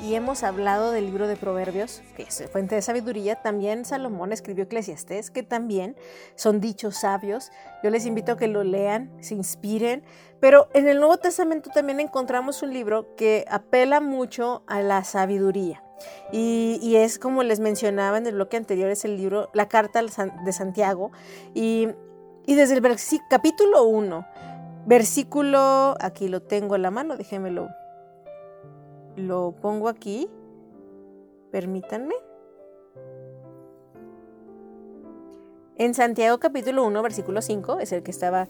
y 0.00 0.14
hemos 0.14 0.44
hablado 0.44 0.92
del 0.92 1.06
libro 1.06 1.26
de 1.26 1.36
Proverbios, 1.36 2.02
que 2.16 2.22
es 2.22 2.44
fuente 2.52 2.76
de 2.76 2.82
sabiduría. 2.82 3.34
También 3.34 3.84
Salomón 3.84 4.32
escribió 4.32 4.62
Eclesiastés, 4.62 5.32
que 5.32 5.42
también 5.42 5.96
son 6.36 6.60
dichos 6.60 6.96
sabios. 6.98 7.50
Yo 7.82 7.90
les 7.90 8.06
invito 8.06 8.32
a 8.32 8.36
que 8.36 8.46
lo 8.46 8.62
lean, 8.62 9.10
se 9.20 9.34
inspiren. 9.34 10.04
Pero 10.38 10.68
en 10.72 10.86
el 10.86 10.98
Nuevo 10.98 11.16
Testamento 11.16 11.68
también 11.74 11.98
encontramos 11.98 12.62
un 12.62 12.72
libro 12.72 13.16
que 13.16 13.44
apela 13.50 14.00
mucho 14.00 14.62
a 14.68 14.80
la 14.82 15.02
sabiduría. 15.02 15.82
Y, 16.30 16.94
es 16.94 17.18
como 17.18 17.42
les 17.42 17.58
mencionaba 17.58 18.18
en 18.18 18.26
el 18.28 18.34
bloque 18.34 18.56
anterior, 18.56 18.88
es 18.88 19.04
el 19.04 19.16
libro, 19.16 19.50
la 19.52 19.68
carta 19.68 20.00
de 20.00 20.52
Santiago. 20.52 21.10
Y, 21.54 21.88
desde 22.46 22.74
el 22.74 22.96
capítulo 23.28 23.82
1, 23.82 24.26
versículo, 24.86 25.96
aquí 25.98 26.28
lo 26.28 26.40
tengo 26.40 26.76
en 26.76 26.82
la 26.82 26.92
mano, 26.92 27.16
déjenmelo 27.16 27.68
lo 29.16 29.54
pongo 29.60 29.88
aquí. 29.88 30.28
Permítanme. 31.50 32.14
En 35.76 35.94
Santiago 35.94 36.38
capítulo 36.38 36.84
1, 36.84 37.02
versículo 37.02 37.42
5, 37.42 37.80
es 37.80 37.92
el 37.92 38.02
que 38.02 38.10
estaba 38.10 38.48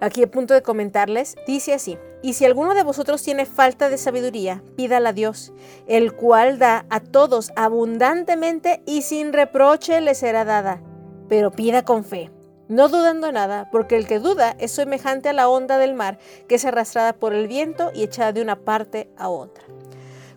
aquí 0.00 0.22
a 0.22 0.30
punto 0.30 0.54
de 0.54 0.62
comentarles, 0.62 1.36
dice 1.46 1.74
así, 1.74 1.98
y 2.22 2.34
si 2.34 2.44
alguno 2.44 2.74
de 2.74 2.84
vosotros 2.84 3.22
tiene 3.22 3.46
falta 3.46 3.90
de 3.90 3.98
sabiduría, 3.98 4.62
pídala 4.76 5.10
a 5.10 5.12
Dios, 5.12 5.52
el 5.86 6.14
cual 6.14 6.58
da 6.58 6.86
a 6.88 7.00
todos 7.00 7.52
abundantemente 7.56 8.82
y 8.86 9.02
sin 9.02 9.32
reproche 9.32 10.00
le 10.00 10.14
será 10.14 10.44
dada, 10.44 10.80
pero 11.28 11.50
pida 11.50 11.84
con 11.84 12.04
fe, 12.04 12.30
no 12.68 12.88
dudando 12.88 13.32
nada, 13.32 13.68
porque 13.70 13.96
el 13.96 14.06
que 14.06 14.18
duda 14.18 14.54
es 14.58 14.72
semejante 14.72 15.30
a 15.30 15.32
la 15.32 15.48
onda 15.48 15.78
del 15.78 15.94
mar, 15.94 16.18
que 16.48 16.56
es 16.56 16.64
arrastrada 16.64 17.14
por 17.14 17.34
el 17.34 17.48
viento 17.48 17.90
y 17.94 18.02
echada 18.02 18.32
de 18.32 18.42
una 18.42 18.56
parte 18.56 19.08
a 19.16 19.28
otra. 19.28 19.64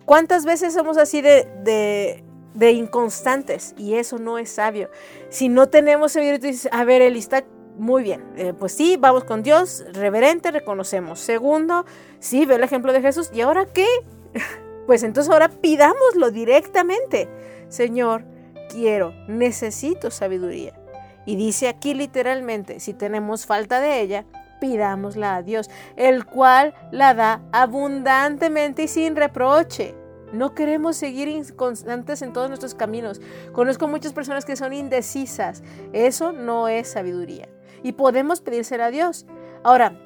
¿Cuántas 0.04 0.44
veces 0.44 0.74
somos 0.74 0.96
así 0.96 1.20
de, 1.22 2.22
de, 2.54 2.72
inconstantes? 2.72 3.74
Y 3.76 3.94
eso 3.94 4.18
no 4.18 4.38
es 4.38 4.50
sabio. 4.50 4.90
Si 5.28 5.48
no 5.48 5.68
tenemos 5.68 6.12
sabiduría, 6.12 6.50
dices, 6.50 6.68
a 6.72 6.84
ver, 6.84 7.02
Eli, 7.02 7.18
está 7.18 7.44
muy 7.76 8.02
bien. 8.02 8.24
Eh, 8.36 8.52
pues 8.58 8.72
sí, 8.72 8.96
vamos 8.98 9.24
con 9.24 9.42
Dios, 9.42 9.84
reverente, 9.92 10.50
reconocemos. 10.50 11.20
Segundo, 11.20 11.86
sí, 12.18 12.46
veo 12.46 12.56
el 12.56 12.64
ejemplo 12.64 12.92
de 12.92 13.00
Jesús. 13.00 13.30
¿Y 13.32 13.40
ahora 13.40 13.66
qué? 13.66 13.86
Pues 14.84 15.04
entonces 15.04 15.32
ahora 15.32 15.48
pidámoslo 15.48 16.32
directamente. 16.32 17.28
Señor, 17.68 18.24
quiero, 18.68 19.14
necesito 19.28 20.10
sabiduría. 20.10 20.81
Y 21.26 21.36
dice 21.36 21.68
aquí 21.68 21.94
literalmente, 21.94 22.80
si 22.80 22.94
tenemos 22.94 23.46
falta 23.46 23.80
de 23.80 24.00
ella, 24.00 24.24
pidámosla 24.60 25.36
a 25.36 25.42
Dios, 25.42 25.70
el 25.96 26.24
cual 26.24 26.74
la 26.92 27.14
da 27.14 27.42
abundantemente 27.52 28.84
y 28.84 28.88
sin 28.88 29.16
reproche. 29.16 29.94
No 30.32 30.54
queremos 30.54 30.96
seguir 30.96 31.28
inconstantes 31.28 32.22
en 32.22 32.32
todos 32.32 32.48
nuestros 32.48 32.74
caminos. 32.74 33.20
Conozco 33.52 33.86
muchas 33.86 34.12
personas 34.12 34.44
que 34.44 34.56
son 34.56 34.72
indecisas. 34.72 35.62
Eso 35.92 36.32
no 36.32 36.68
es 36.68 36.88
sabiduría. 36.88 37.48
Y 37.82 37.92
podemos 37.92 38.40
pedírsela 38.40 38.86
a 38.86 38.90
Dios. 38.90 39.26
Ahora, 39.62 39.98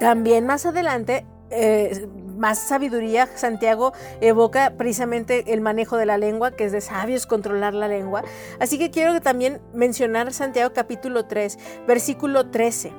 también 0.00 0.46
más 0.46 0.66
adelante, 0.66 1.26
eh, 1.50 2.08
más 2.40 2.58
sabiduría, 2.58 3.28
Santiago 3.36 3.92
evoca 4.20 4.72
precisamente 4.76 5.52
el 5.52 5.60
manejo 5.60 5.96
de 5.96 6.06
la 6.06 6.18
lengua, 6.18 6.50
que 6.52 6.64
es 6.64 6.72
de 6.72 6.80
sabios 6.80 7.26
controlar 7.26 7.74
la 7.74 7.86
lengua. 7.86 8.24
Así 8.58 8.78
que 8.78 8.90
quiero 8.90 9.20
también 9.20 9.60
mencionar 9.74 10.32
Santiago 10.32 10.72
capítulo 10.74 11.26
3, 11.26 11.58
versículo 11.86 12.50
13 12.50 12.92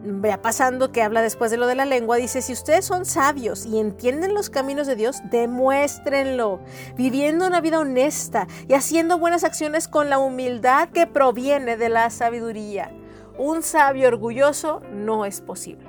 vea 0.00 0.40
pasando 0.40 0.92
que 0.92 1.02
habla 1.02 1.22
después 1.22 1.50
de 1.50 1.56
lo 1.56 1.66
de 1.66 1.74
la 1.74 1.84
lengua, 1.84 2.16
dice, 2.16 2.40
si 2.40 2.52
ustedes 2.52 2.84
son 2.84 3.04
sabios 3.04 3.66
y 3.66 3.78
entienden 3.78 4.32
los 4.32 4.48
caminos 4.48 4.86
de 4.86 4.96
Dios, 4.96 5.20
demuéstrenlo, 5.30 6.60
viviendo 6.96 7.46
una 7.46 7.60
vida 7.60 7.80
honesta 7.80 8.46
y 8.68 8.74
haciendo 8.74 9.18
buenas 9.18 9.44
acciones 9.44 9.88
con 9.88 10.08
la 10.08 10.18
humildad 10.18 10.88
que 10.90 11.06
proviene 11.06 11.76
de 11.76 11.88
la 11.88 12.08
sabiduría. 12.10 12.90
Un 13.36 13.62
sabio 13.62 14.08
orgulloso 14.08 14.80
no 14.92 15.24
es 15.24 15.40
posible, 15.40 15.87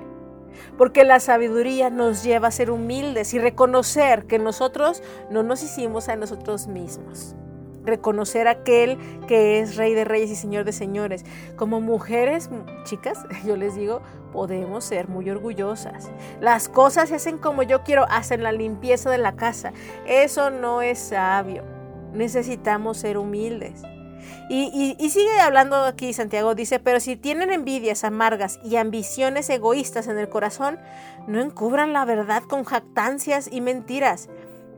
porque 0.76 1.04
la 1.04 1.20
sabiduría 1.20 1.90
nos 1.90 2.22
lleva 2.22 2.48
a 2.48 2.52
ser 2.52 2.70
humildes 2.70 3.34
y 3.34 3.38
reconocer 3.38 4.26
que 4.26 4.38
nosotros 4.38 5.02
no 5.30 5.42
nos 5.42 5.62
hicimos 5.62 6.08
a 6.08 6.16
nosotros 6.16 6.66
mismos. 6.66 7.34
reconocer 7.82 8.46
a 8.46 8.50
aquel 8.52 8.98
que 9.26 9.58
es 9.58 9.76
Rey 9.76 9.94
de 9.94 10.04
Reyes 10.04 10.30
y 10.30 10.36
Señor 10.36 10.64
de 10.66 10.72
Señores. 10.72 11.24
Como 11.56 11.80
mujeres, 11.80 12.50
chicas, 12.84 13.24
yo 13.46 13.56
les 13.56 13.74
digo, 13.74 14.02
podemos 14.32 14.84
ser 14.84 15.08
muy 15.08 15.28
orgullosas. 15.30 16.10
Las 16.40 16.68
cosas 16.68 17.08
se 17.08 17.14
hacen 17.16 17.38
como 17.38 17.62
yo 17.62 17.82
quiero, 17.82 18.04
hacen 18.10 18.42
la 18.42 18.52
limpieza 18.52 19.10
de 19.10 19.18
la 19.18 19.34
casa. 19.34 19.72
Eso 20.06 20.50
no 20.50 20.82
es 20.82 20.98
sabio. 20.98 21.64
Necesitamos 22.12 22.98
ser 22.98 23.16
humildes. 23.16 23.82
Y, 24.48 24.96
y, 24.98 25.10
sigue 25.10 25.40
hablando 25.40 25.76
aquí 25.76 26.12
Santiago, 26.12 26.54
dice, 26.54 26.80
pero 26.80 26.98
si 26.98 27.16
tienen 27.16 27.52
envidias 27.52 28.02
amargas 28.02 28.58
y 28.64 28.76
ambiciones 28.76 29.48
egoístas 29.48 30.08
en 30.08 30.18
el 30.18 30.28
corazón, 30.28 30.78
no 31.28 31.40
encubran 31.40 31.92
la 31.92 32.04
verdad 32.04 32.42
con 32.42 32.64
jactancias 32.64 33.48
y 33.50 33.60
mentiras 33.60 34.28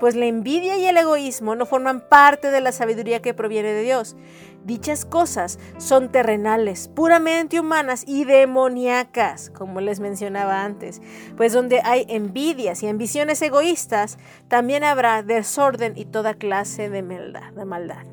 pues 0.03 0.17
la 0.17 0.27
envidia 0.27 0.77
y 0.79 0.87
el 0.87 0.97
egoísmo 0.97 1.55
no 1.55 1.65
forman 1.65 2.01
parte 2.01 2.51
de 2.51 2.61
la 2.61 2.73
sabiduría 2.73 3.23
que 3.23 3.35
proviene 3.35 3.73
de 3.73 3.83
Dios. 3.83 4.17
Dichas 4.65 5.05
cosas 5.05 5.61
son 5.79 6.11
terrenales, 6.11 6.89
puramente 6.89 7.61
humanas 7.61 8.03
y 8.05 8.25
demoníacas, 8.25 9.51
como 9.51 9.81
les 9.81 10.01
mencionaba 10.01 10.65
antes, 10.65 11.01
pues 11.37 11.53
donde 11.53 11.83
hay 11.85 12.05
envidias 12.09 12.83
y 12.83 12.89
ambiciones 12.89 13.41
egoístas, 13.43 14.19
también 14.49 14.83
habrá 14.83 15.23
desorden 15.23 15.93
y 15.95 16.05
toda 16.05 16.35
clase 16.35 16.91
de 16.91 17.05
maldad. 17.05 17.53
De 17.53 17.65
maldad. 17.65 18.12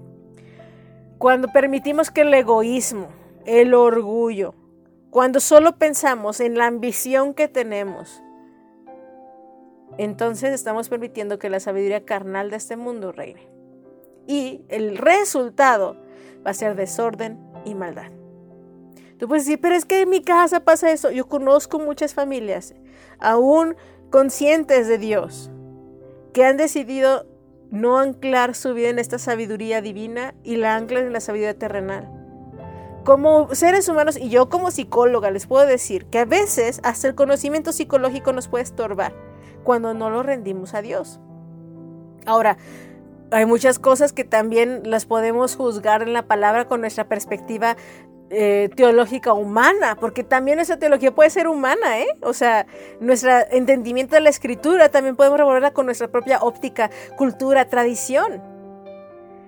Cuando 1.19 1.49
permitimos 1.49 2.11
que 2.11 2.21
el 2.21 2.33
egoísmo, 2.33 3.09
el 3.45 3.73
orgullo, 3.73 4.55
cuando 5.09 5.41
solo 5.41 5.77
pensamos 5.77 6.39
en 6.39 6.57
la 6.57 6.65
ambición 6.65 7.33
que 7.33 7.49
tenemos, 7.49 8.23
entonces 9.97 10.53
estamos 10.53 10.87
permitiendo 10.87 11.37
que 11.37 11.49
la 11.49 11.59
sabiduría 11.59 12.05
carnal 12.05 12.49
de 12.49 12.55
este 12.55 12.77
mundo 12.77 13.11
reine. 13.11 13.49
Y 14.27 14.61
el 14.69 14.97
resultado 14.97 15.97
va 16.45 16.51
a 16.51 16.53
ser 16.53 16.75
desorden 16.75 17.37
y 17.65 17.75
maldad. 17.75 18.11
Tú 19.17 19.27
puedes 19.27 19.43
decir, 19.43 19.59
pero 19.59 19.75
es 19.75 19.83
que 19.83 20.03
en 20.03 20.09
mi 20.09 20.21
casa 20.21 20.61
pasa 20.61 20.89
eso. 20.89 21.11
Yo 21.11 21.27
conozco 21.27 21.79
muchas 21.79 22.13
familias, 22.13 22.75
aún 23.19 23.75
conscientes 24.09 24.87
de 24.87 24.97
Dios, 24.97 25.51
que 26.31 26.45
han 26.45 26.55
decidido 26.55 27.25
no 27.71 27.99
anclar 27.99 28.55
su 28.55 28.73
vida 28.73 28.89
en 28.89 28.99
esta 28.99 29.19
sabiduría 29.19 29.81
divina 29.81 30.33
y 30.43 30.57
la 30.57 30.75
anclan 30.75 31.05
en 31.05 31.13
la 31.13 31.19
sabiduría 31.19 31.57
terrenal. 31.57 32.09
Como 33.03 33.53
seres 33.55 33.87
humanos 33.87 34.17
y 34.17 34.29
yo 34.29 34.49
como 34.49 34.71
psicóloga 34.71 35.31
les 35.31 35.47
puedo 35.47 35.65
decir 35.65 36.05
que 36.05 36.19
a 36.19 36.25
veces 36.25 36.79
hasta 36.83 37.07
el 37.07 37.15
conocimiento 37.15 37.71
psicológico 37.71 38.33
nos 38.33 38.47
puede 38.47 38.63
estorbar 38.63 39.13
cuando 39.63 39.93
no 39.93 40.09
lo 40.09 40.23
rendimos 40.23 40.73
a 40.73 40.81
Dios. 40.81 41.19
Ahora, 42.25 42.57
hay 43.31 43.45
muchas 43.45 43.79
cosas 43.79 44.11
que 44.11 44.23
también 44.23 44.81
las 44.85 45.05
podemos 45.05 45.55
juzgar 45.55 46.01
en 46.01 46.13
la 46.13 46.23
palabra 46.23 46.65
con 46.65 46.81
nuestra 46.81 47.07
perspectiva 47.07 47.77
eh, 48.29 48.69
teológica 48.75 49.33
humana, 49.33 49.95
porque 49.99 50.23
también 50.23 50.59
esa 50.59 50.77
teología 50.77 51.13
puede 51.13 51.29
ser 51.29 51.47
humana, 51.47 51.99
¿eh? 51.99 52.07
O 52.21 52.33
sea, 52.33 52.65
nuestro 52.99 53.31
entendimiento 53.51 54.15
de 54.15 54.21
la 54.21 54.29
escritura 54.29 54.89
también 54.89 55.15
podemos 55.15 55.39
revolverla 55.39 55.71
con 55.71 55.85
nuestra 55.85 56.07
propia 56.07 56.39
óptica, 56.39 56.89
cultura, 57.17 57.69
tradición. 57.69 58.41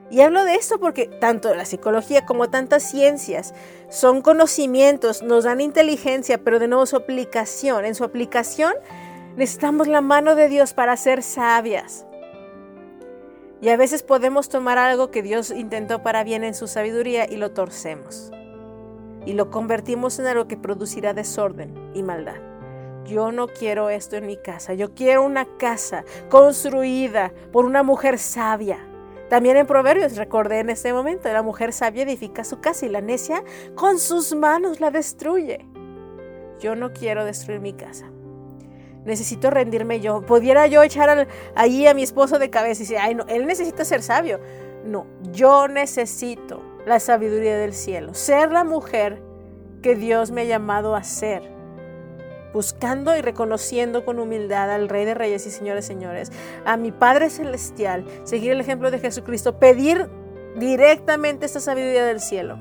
Y 0.09 0.21
hablo 0.21 0.43
de 0.43 0.55
esto 0.55 0.79
porque 0.79 1.05
tanto 1.07 1.55
la 1.55 1.63
psicología 1.63 2.25
como 2.25 2.49
tantas 2.49 2.83
ciencias 2.83 3.53
son 3.89 4.21
conocimientos, 4.21 5.23
nos 5.23 5.45
dan 5.45 5.61
inteligencia, 5.61 6.37
pero 6.43 6.59
de 6.59 6.67
nuevo 6.67 6.85
su 6.85 6.97
aplicación. 6.97 7.85
En 7.85 7.95
su 7.95 8.03
aplicación 8.03 8.73
Necesitamos 9.35 9.87
la 9.87 10.01
mano 10.01 10.35
de 10.35 10.49
Dios 10.49 10.73
para 10.73 10.97
ser 10.97 11.23
sabias. 11.23 12.05
Y 13.61 13.69
a 13.69 13.77
veces 13.77 14.03
podemos 14.03 14.49
tomar 14.49 14.77
algo 14.77 15.11
que 15.11 15.21
Dios 15.21 15.51
intentó 15.51 16.03
para 16.03 16.23
bien 16.23 16.43
en 16.43 16.53
su 16.53 16.67
sabiduría 16.67 17.31
y 17.31 17.37
lo 17.37 17.51
torcemos. 17.51 18.31
Y 19.25 19.33
lo 19.33 19.49
convertimos 19.49 20.19
en 20.19 20.27
algo 20.27 20.47
que 20.47 20.57
producirá 20.57 21.13
desorden 21.13 21.91
y 21.93 22.03
maldad. 22.03 22.37
Yo 23.05 23.31
no 23.31 23.47
quiero 23.47 23.89
esto 23.89 24.15
en 24.15 24.25
mi 24.25 24.37
casa. 24.37 24.73
Yo 24.73 24.93
quiero 24.93 25.23
una 25.23 25.45
casa 25.57 26.03
construida 26.29 27.31
por 27.51 27.65
una 27.65 27.83
mujer 27.83 28.19
sabia. 28.19 28.79
También 29.29 29.57
en 29.57 29.67
Proverbios 29.67 30.17
recordé 30.17 30.59
en 30.59 30.69
este 30.69 30.91
momento, 30.93 31.31
la 31.31 31.41
mujer 31.41 31.71
sabia 31.71 32.03
edifica 32.03 32.43
su 32.43 32.59
casa 32.59 32.85
y 32.85 32.89
la 32.89 33.01
necia 33.01 33.43
con 33.75 33.97
sus 33.97 34.35
manos 34.35 34.79
la 34.79 34.91
destruye. 34.91 35.65
Yo 36.59 36.75
no 36.75 36.91
quiero 36.91 37.25
destruir 37.25 37.59
mi 37.59 37.73
casa 37.73 38.11
necesito 39.05 39.49
rendirme 39.49 39.99
yo. 39.99 40.21
Pudiera 40.21 40.67
yo 40.67 40.83
echar 40.83 41.27
allí 41.55 41.87
a 41.87 41.93
mi 41.93 42.03
esposo 42.03 42.39
de 42.39 42.49
cabeza 42.49 42.81
y 42.81 42.85
decir, 42.85 42.97
ay, 42.99 43.15
no, 43.15 43.25
él 43.27 43.45
necesita 43.45 43.85
ser 43.85 44.01
sabio. 44.01 44.39
No, 44.85 45.05
yo 45.31 45.67
necesito 45.67 46.61
la 46.85 46.99
sabiduría 46.99 47.57
del 47.57 47.73
cielo, 47.73 48.13
ser 48.13 48.51
la 48.51 48.63
mujer 48.63 49.21
que 49.81 49.95
Dios 49.95 50.31
me 50.31 50.41
ha 50.41 50.45
llamado 50.45 50.95
a 50.95 51.03
ser, 51.03 51.43
buscando 52.53 53.15
y 53.15 53.21
reconociendo 53.21 54.05
con 54.05 54.19
humildad 54.19 54.71
al 54.71 54.89
Rey 54.89 55.05
de 55.05 55.13
Reyes 55.13 55.45
y 55.47 55.51
Señores 55.51 55.85
Señores, 55.85 56.31
a 56.65 56.77
mi 56.77 56.91
Padre 56.91 57.29
Celestial, 57.29 58.05
seguir 58.23 58.51
el 58.51 58.61
ejemplo 58.61 58.91
de 58.91 58.99
Jesucristo, 58.99 59.59
pedir 59.59 60.09
directamente 60.57 61.45
esta 61.45 61.59
sabiduría 61.59 62.05
del 62.05 62.19
cielo. 62.19 62.57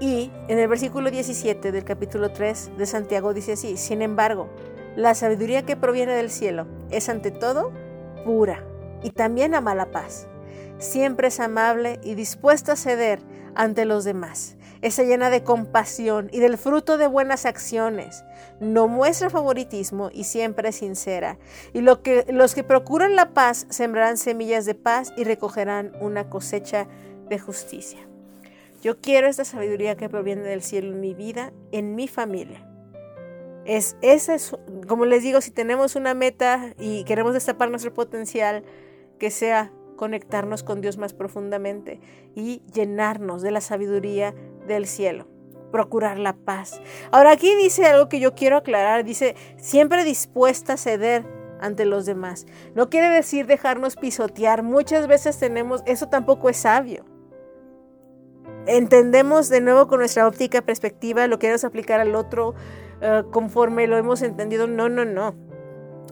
Y 0.00 0.32
en 0.48 0.58
el 0.58 0.66
versículo 0.66 1.10
17 1.10 1.70
del 1.70 1.84
capítulo 1.84 2.32
3 2.32 2.72
de 2.76 2.86
Santiago 2.86 3.32
dice 3.34 3.52
así, 3.52 3.76
sin 3.76 4.02
embargo, 4.02 4.48
la 4.96 5.14
sabiduría 5.14 5.64
que 5.64 5.76
proviene 5.76 6.12
del 6.12 6.30
cielo 6.30 6.66
es 6.90 7.08
ante 7.08 7.30
todo 7.30 7.72
pura 8.24 8.64
y 9.02 9.10
también 9.10 9.54
ama 9.54 9.74
la 9.74 9.90
paz. 9.90 10.28
Siempre 10.82 11.28
es 11.28 11.38
amable 11.38 12.00
y 12.02 12.16
dispuesta 12.16 12.72
a 12.72 12.76
ceder 12.76 13.20
ante 13.54 13.84
los 13.84 14.02
demás. 14.02 14.56
Es 14.80 14.98
llena 14.98 15.30
de 15.30 15.44
compasión 15.44 16.28
y 16.32 16.40
del 16.40 16.58
fruto 16.58 16.98
de 16.98 17.06
buenas 17.06 17.46
acciones. 17.46 18.24
No 18.58 18.88
muestra 18.88 19.30
favoritismo 19.30 20.10
y 20.12 20.24
siempre 20.24 20.70
es 20.70 20.76
sincera. 20.76 21.38
Y 21.72 21.82
lo 21.82 22.02
que, 22.02 22.26
los 22.30 22.56
que 22.56 22.64
procuran 22.64 23.14
la 23.14 23.32
paz 23.32 23.64
sembrarán 23.70 24.16
semillas 24.16 24.64
de 24.64 24.74
paz 24.74 25.12
y 25.16 25.22
recogerán 25.22 25.92
una 26.00 26.28
cosecha 26.28 26.88
de 27.28 27.38
justicia. 27.38 28.00
Yo 28.82 29.00
quiero 29.00 29.28
esta 29.28 29.44
sabiduría 29.44 29.96
que 29.96 30.08
proviene 30.08 30.42
del 30.42 30.62
cielo 30.62 30.90
en 30.90 31.00
mi 31.00 31.14
vida, 31.14 31.52
en 31.70 31.94
mi 31.94 32.08
familia. 32.08 32.68
Es, 33.64 33.96
esa 34.02 34.34
es, 34.34 34.56
como 34.88 35.06
les 35.06 35.22
digo, 35.22 35.40
si 35.42 35.52
tenemos 35.52 35.94
una 35.94 36.14
meta 36.14 36.74
y 36.76 37.04
queremos 37.04 37.34
destapar 37.34 37.70
nuestro 37.70 37.94
potencial, 37.94 38.64
que 39.20 39.30
sea 39.30 39.70
conectarnos 40.02 40.64
con 40.64 40.80
Dios 40.80 40.98
más 40.98 41.12
profundamente 41.12 42.00
y 42.34 42.60
llenarnos 42.74 43.40
de 43.40 43.52
la 43.52 43.60
sabiduría 43.60 44.34
del 44.66 44.88
cielo, 44.88 45.28
procurar 45.70 46.18
la 46.18 46.32
paz. 46.32 46.80
Ahora 47.12 47.30
aquí 47.30 47.54
dice 47.54 47.86
algo 47.86 48.08
que 48.08 48.18
yo 48.18 48.34
quiero 48.34 48.56
aclarar, 48.56 49.04
dice, 49.04 49.36
siempre 49.58 50.02
dispuesta 50.02 50.72
a 50.72 50.76
ceder 50.76 51.24
ante 51.60 51.84
los 51.84 52.04
demás. 52.04 52.46
No 52.74 52.90
quiere 52.90 53.10
decir 53.10 53.46
dejarnos 53.46 53.94
pisotear, 53.94 54.64
muchas 54.64 55.06
veces 55.06 55.38
tenemos, 55.38 55.84
eso 55.86 56.08
tampoco 56.08 56.48
es 56.48 56.56
sabio. 56.56 57.04
Entendemos 58.66 59.50
de 59.50 59.60
nuevo 59.60 59.86
con 59.86 60.00
nuestra 60.00 60.26
óptica 60.26 60.62
perspectiva, 60.62 61.28
lo 61.28 61.38
queremos 61.38 61.62
aplicar 61.62 62.00
al 62.00 62.16
otro, 62.16 62.56
eh, 63.02 63.22
conforme 63.30 63.86
lo 63.86 63.96
hemos 63.96 64.22
entendido. 64.22 64.66
No, 64.66 64.88
no, 64.88 65.04
no. 65.04 65.51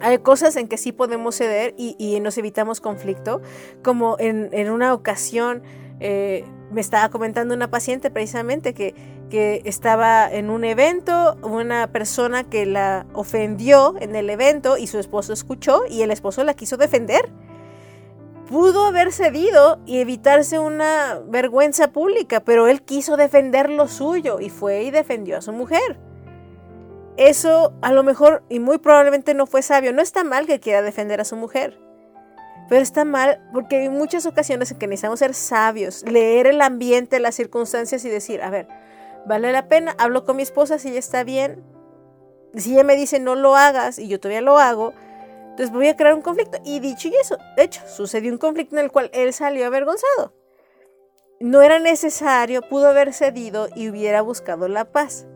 Hay 0.00 0.18
cosas 0.18 0.56
en 0.56 0.68
que 0.68 0.78
sí 0.78 0.92
podemos 0.92 1.36
ceder 1.36 1.74
y, 1.76 2.18
nos 2.20 2.38
evitamos 2.38 2.80
conflicto, 2.80 3.40
como 3.82 4.16
en, 4.18 4.70
una 4.70 4.94
ocasión 4.94 5.62
eh, 6.00 6.44
me 6.70 6.80
estaba 6.80 7.10
comentando 7.10 7.54
una 7.54 7.70
paciente 7.70 8.10
precisamente 8.10 8.74
que, 8.74 8.94
que 9.28 9.62
estaba 9.64 10.30
en 10.30 10.50
un 10.50 10.64
evento, 10.64 11.36
una 11.42 11.92
persona 11.92 12.44
que 12.44 12.66
la 12.66 13.06
ofendió 13.12 13.94
en 14.00 14.16
el 14.16 14.30
evento 14.30 14.78
y 14.78 14.86
su 14.86 14.98
esposo 14.98 15.32
escuchó 15.32 15.82
y 15.88 16.02
el 16.02 16.10
esposo 16.10 16.44
la 16.44 16.54
quiso 16.54 16.76
defender 16.76 17.30
pudo 18.50 18.86
haber 18.86 19.12
cedido 19.12 19.78
y 19.86 20.00
evitarse 20.00 20.58
una 20.58 21.20
vergüenza 21.24 21.92
pública, 21.92 22.40
pero 22.40 22.66
él 22.66 22.82
quiso 22.82 23.16
defender 23.16 23.70
lo 23.70 23.86
suyo 23.86 24.40
y 24.40 24.50
fue 24.50 24.82
y 24.82 24.90
defendió 24.90 25.38
a 25.38 25.40
su 25.40 25.52
mujer. 25.52 26.00
Eso 27.16 27.72
a 27.82 27.92
lo 27.92 28.02
mejor 28.02 28.42
y 28.48 28.60
muy 28.60 28.78
probablemente 28.78 29.34
no 29.34 29.46
fue 29.46 29.62
sabio. 29.62 29.92
No 29.92 30.02
está 30.02 30.24
mal 30.24 30.46
que 30.46 30.60
quiera 30.60 30.82
defender 30.82 31.20
a 31.20 31.24
su 31.24 31.36
mujer. 31.36 31.78
Pero 32.68 32.82
está 32.82 33.04
mal 33.04 33.42
porque 33.52 33.78
hay 33.78 33.88
muchas 33.88 34.26
ocasiones 34.26 34.70
en 34.70 34.78
que 34.78 34.86
necesitamos 34.86 35.18
ser 35.18 35.34
sabios, 35.34 36.04
leer 36.08 36.46
el 36.46 36.60
ambiente, 36.60 37.18
las 37.18 37.34
circunstancias 37.34 38.04
y 38.04 38.08
decir, 38.08 38.42
a 38.42 38.50
ver, 38.50 38.68
vale 39.26 39.50
la 39.50 39.68
pena, 39.68 39.94
hablo 39.98 40.24
con 40.24 40.36
mi 40.36 40.44
esposa 40.44 40.78
si 40.78 40.90
ella 40.90 41.00
está 41.00 41.24
bien. 41.24 41.64
Si 42.54 42.74
ella 42.74 42.84
me 42.84 42.96
dice 42.96 43.18
no 43.18 43.34
lo 43.34 43.56
hagas 43.56 43.98
y 43.98 44.08
yo 44.08 44.20
todavía 44.20 44.40
lo 44.40 44.58
hago, 44.58 44.92
entonces 45.50 45.72
voy 45.72 45.88
a 45.88 45.96
crear 45.96 46.14
un 46.14 46.22
conflicto. 46.22 46.58
Y 46.64 46.78
dicho 46.80 47.08
y 47.08 47.14
eso, 47.16 47.38
de 47.56 47.64
hecho, 47.64 47.82
sucedió 47.88 48.32
un 48.32 48.38
conflicto 48.38 48.76
en 48.76 48.84
el 48.84 48.92
cual 48.92 49.10
él 49.12 49.32
salió 49.32 49.66
avergonzado. 49.66 50.32
No 51.40 51.62
era 51.62 51.78
necesario, 51.78 52.62
pudo 52.62 52.88
haber 52.88 53.12
cedido 53.12 53.68
y 53.74 53.88
hubiera 53.88 54.22
buscado 54.22 54.68
la 54.68 54.84
paz. 54.92 55.26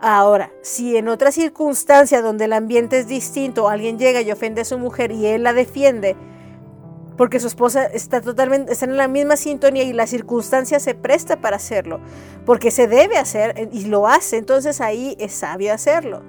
Ahora, 0.00 0.52
si 0.62 0.96
en 0.96 1.08
otra 1.08 1.32
circunstancia 1.32 2.22
donde 2.22 2.44
el 2.44 2.52
ambiente 2.52 3.00
es 3.00 3.08
distinto, 3.08 3.68
alguien 3.68 3.98
llega 3.98 4.20
y 4.22 4.30
ofende 4.30 4.60
a 4.60 4.64
su 4.64 4.78
mujer 4.78 5.10
y 5.10 5.26
él 5.26 5.42
la 5.42 5.52
defiende, 5.52 6.16
porque 7.16 7.40
su 7.40 7.48
esposa 7.48 7.84
está 7.86 8.20
totalmente 8.20 8.72
está 8.72 8.84
en 8.84 8.96
la 8.96 9.08
misma 9.08 9.36
sintonía 9.36 9.82
y 9.82 9.92
la 9.92 10.06
circunstancia 10.06 10.78
se 10.78 10.94
presta 10.94 11.40
para 11.40 11.56
hacerlo, 11.56 12.00
porque 12.46 12.70
se 12.70 12.86
debe 12.86 13.18
hacer 13.18 13.68
y 13.72 13.86
lo 13.86 14.06
hace, 14.06 14.36
entonces 14.36 14.80
ahí 14.80 15.16
es 15.18 15.32
sabio 15.32 15.74
hacerlo. 15.74 16.22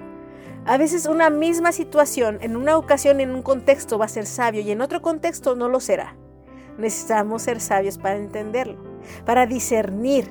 A 0.66 0.76
veces 0.76 1.06
una 1.06 1.30
misma 1.30 1.70
situación 1.70 2.38
en 2.40 2.56
una 2.56 2.76
ocasión, 2.76 3.20
en 3.20 3.30
un 3.30 3.42
contexto 3.42 3.98
va 3.98 4.06
a 4.06 4.08
ser 4.08 4.26
sabio 4.26 4.62
y 4.62 4.70
en 4.72 4.80
otro 4.80 5.00
contexto 5.00 5.54
no 5.54 5.68
lo 5.68 5.78
será. 5.78 6.16
Necesitamos 6.76 7.42
ser 7.42 7.60
sabios 7.60 7.98
para 7.98 8.16
entenderlo, 8.16 8.82
para 9.24 9.46
discernir 9.46 10.28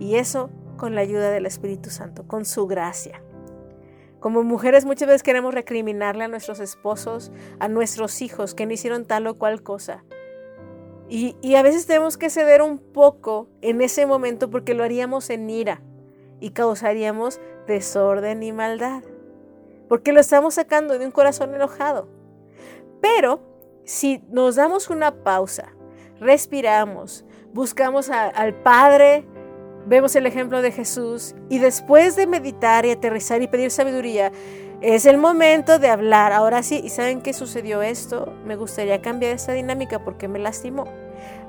y 0.00 0.16
eso 0.16 0.48
con 0.76 0.94
la 0.94 1.00
ayuda 1.00 1.30
del 1.30 1.46
Espíritu 1.46 1.90
Santo, 1.90 2.26
con 2.26 2.44
su 2.44 2.66
gracia. 2.66 3.22
Como 4.20 4.44
mujeres 4.44 4.84
muchas 4.84 5.08
veces 5.08 5.22
queremos 5.22 5.52
recriminarle 5.52 6.24
a 6.24 6.28
nuestros 6.28 6.60
esposos, 6.60 7.32
a 7.58 7.68
nuestros 7.68 8.22
hijos 8.22 8.54
que 8.54 8.66
no 8.66 8.72
hicieron 8.72 9.04
tal 9.04 9.26
o 9.26 9.34
cual 9.34 9.62
cosa. 9.62 10.04
Y, 11.08 11.36
y, 11.42 11.56
a 11.56 11.62
veces 11.62 11.86
tenemos 11.86 12.16
que 12.16 12.30
ceder 12.30 12.62
un 12.62 12.78
poco 12.78 13.48
en 13.60 13.82
ese 13.82 14.06
momento 14.06 14.48
porque 14.48 14.74
lo 14.74 14.84
haríamos 14.84 15.28
en 15.28 15.50
ira 15.50 15.82
y 16.40 16.50
causaríamos 16.50 17.40
desorden 17.66 18.42
y 18.42 18.52
maldad. 18.52 19.02
Porque 19.88 20.12
lo 20.12 20.20
estamos 20.20 20.54
sacando 20.54 20.98
de 20.98 21.04
un 21.04 21.10
corazón 21.10 21.54
enojado. 21.54 22.08
Pero 23.00 23.40
si 23.84 24.24
nos 24.30 24.54
damos 24.54 24.88
una 24.88 25.22
pausa, 25.24 25.74
respiramos, 26.20 27.24
buscamos 27.52 28.08
al 28.08 28.54
Padre 28.62 29.26
Vemos 29.86 30.14
el 30.14 30.26
ejemplo 30.26 30.62
de 30.62 30.70
Jesús 30.70 31.34
y 31.48 31.58
después 31.58 32.14
de 32.14 32.26
meditar 32.26 32.86
y 32.86 32.90
aterrizar 32.90 33.42
y 33.42 33.48
pedir 33.48 33.70
sabiduría, 33.70 34.30
es 34.80 35.06
el 35.06 35.18
momento 35.18 35.78
de 35.78 35.88
hablar. 35.88 36.32
Ahora 36.32 36.62
sí, 36.62 36.80
¿y 36.82 36.88
saben 36.88 37.20
qué 37.20 37.32
sucedió 37.32 37.82
esto? 37.82 38.32
Me 38.44 38.56
gustaría 38.56 39.02
cambiar 39.02 39.32
esta 39.32 39.52
dinámica 39.52 40.04
porque 40.04 40.28
me 40.28 40.38
lastimó. 40.38 40.84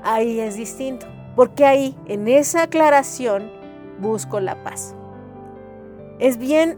Ahí 0.02 0.40
es 0.40 0.56
distinto, 0.56 1.06
porque 1.34 1.64
ahí, 1.64 1.96
en 2.06 2.28
esa 2.28 2.62
aclaración, 2.62 3.50
busco 4.00 4.40
la 4.40 4.62
paz. 4.62 4.94
Es 6.18 6.38
bien 6.38 6.76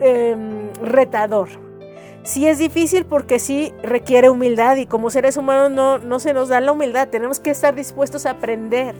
em, 0.00 0.72
retador. 0.82 1.48
Sí 2.22 2.46
es 2.46 2.58
difícil 2.58 3.06
porque 3.06 3.38
sí 3.38 3.72
requiere 3.82 4.28
humildad 4.28 4.76
y 4.76 4.86
como 4.86 5.08
seres 5.08 5.36
humanos 5.36 5.70
no, 5.70 5.98
no 5.98 6.18
se 6.18 6.34
nos 6.34 6.48
da 6.48 6.60
la 6.60 6.72
humildad. 6.72 7.08
Tenemos 7.08 7.40
que 7.40 7.50
estar 7.50 7.74
dispuestos 7.74 8.26
a 8.26 8.32
aprender 8.32 8.94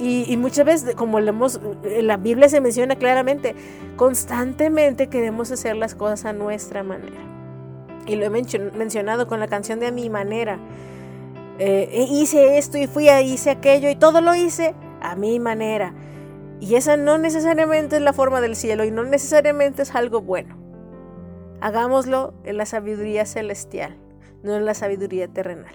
y, 0.00 0.36
muchas 0.38 0.64
veces, 0.64 0.94
como 0.94 1.20
leemos, 1.20 1.60
la 1.84 2.16
Biblia 2.16 2.48
se 2.48 2.60
menciona 2.60 2.96
claramente, 2.96 3.54
constantemente 3.96 5.08
queremos 5.08 5.50
hacer 5.50 5.76
las 5.76 5.94
cosas 5.94 6.24
a 6.24 6.32
nuestra 6.32 6.82
manera. 6.82 7.20
Y 8.06 8.16
lo 8.16 8.24
he 8.24 8.30
mencionado 8.30 9.28
con 9.28 9.40
la 9.40 9.48
canción 9.48 9.78
de 9.78 9.88
A 9.88 9.92
mi 9.92 10.08
manera. 10.08 10.58
Eh, 11.58 11.90
e 11.92 12.02
hice 12.04 12.56
esto 12.56 12.78
y 12.78 12.86
fui 12.86 13.10
a 13.10 13.20
hice 13.20 13.50
aquello 13.50 13.90
y 13.90 13.94
todo 13.94 14.22
lo 14.22 14.34
hice 14.34 14.74
a 15.02 15.16
mi 15.16 15.38
manera. 15.38 15.92
Y 16.60 16.76
esa 16.76 16.96
no 16.96 17.18
necesariamente 17.18 17.96
es 17.96 18.02
la 18.02 18.14
forma 18.14 18.40
del 18.40 18.56
cielo 18.56 18.84
y 18.84 18.90
no 18.90 19.04
necesariamente 19.04 19.82
es 19.82 19.94
algo 19.94 20.22
bueno. 20.22 20.56
Hagámoslo 21.60 22.32
en 22.44 22.56
la 22.56 22.64
sabiduría 22.64 23.26
celestial, 23.26 23.98
no 24.42 24.56
en 24.56 24.64
la 24.64 24.72
sabiduría 24.72 25.28
terrenal. 25.28 25.74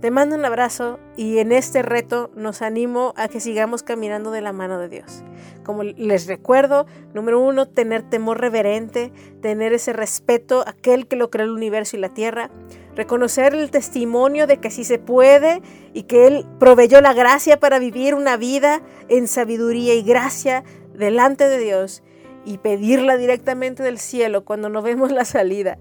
Te 0.00 0.10
mando 0.10 0.36
un 0.36 0.44
abrazo 0.44 1.00
y 1.16 1.38
en 1.38 1.52
este 1.52 1.80
reto 1.80 2.30
nos 2.36 2.60
animo 2.60 3.14
a 3.16 3.28
que 3.28 3.40
sigamos 3.40 3.82
caminando 3.82 4.30
de 4.30 4.42
la 4.42 4.52
mano 4.52 4.78
de 4.78 4.90
Dios. 4.90 5.24
Como 5.64 5.84
les 5.84 6.26
recuerdo, 6.26 6.86
número 7.14 7.40
uno, 7.40 7.66
tener 7.66 8.02
temor 8.02 8.38
reverente, 8.38 9.10
tener 9.40 9.72
ese 9.72 9.94
respeto 9.94 10.60
a 10.66 10.70
aquel 10.70 11.08
que 11.08 11.16
lo 11.16 11.30
creó 11.30 11.46
el 11.46 11.52
universo 11.52 11.96
y 11.96 12.00
la 12.00 12.12
tierra, 12.12 12.50
reconocer 12.94 13.54
el 13.54 13.70
testimonio 13.70 14.46
de 14.46 14.58
que 14.58 14.70
sí 14.70 14.84
se 14.84 14.98
puede 14.98 15.62
y 15.94 16.02
que 16.02 16.26
Él 16.26 16.46
proveyó 16.58 17.00
la 17.00 17.14
gracia 17.14 17.58
para 17.58 17.78
vivir 17.78 18.14
una 18.14 18.36
vida 18.36 18.82
en 19.08 19.26
sabiduría 19.26 19.94
y 19.94 20.02
gracia 20.02 20.62
delante 20.92 21.48
de 21.48 21.58
Dios 21.58 22.02
y 22.44 22.58
pedirla 22.58 23.16
directamente 23.16 23.82
del 23.82 23.98
cielo 23.98 24.44
cuando 24.44 24.68
no 24.68 24.82
vemos 24.82 25.10
la 25.10 25.24
salida 25.24 25.78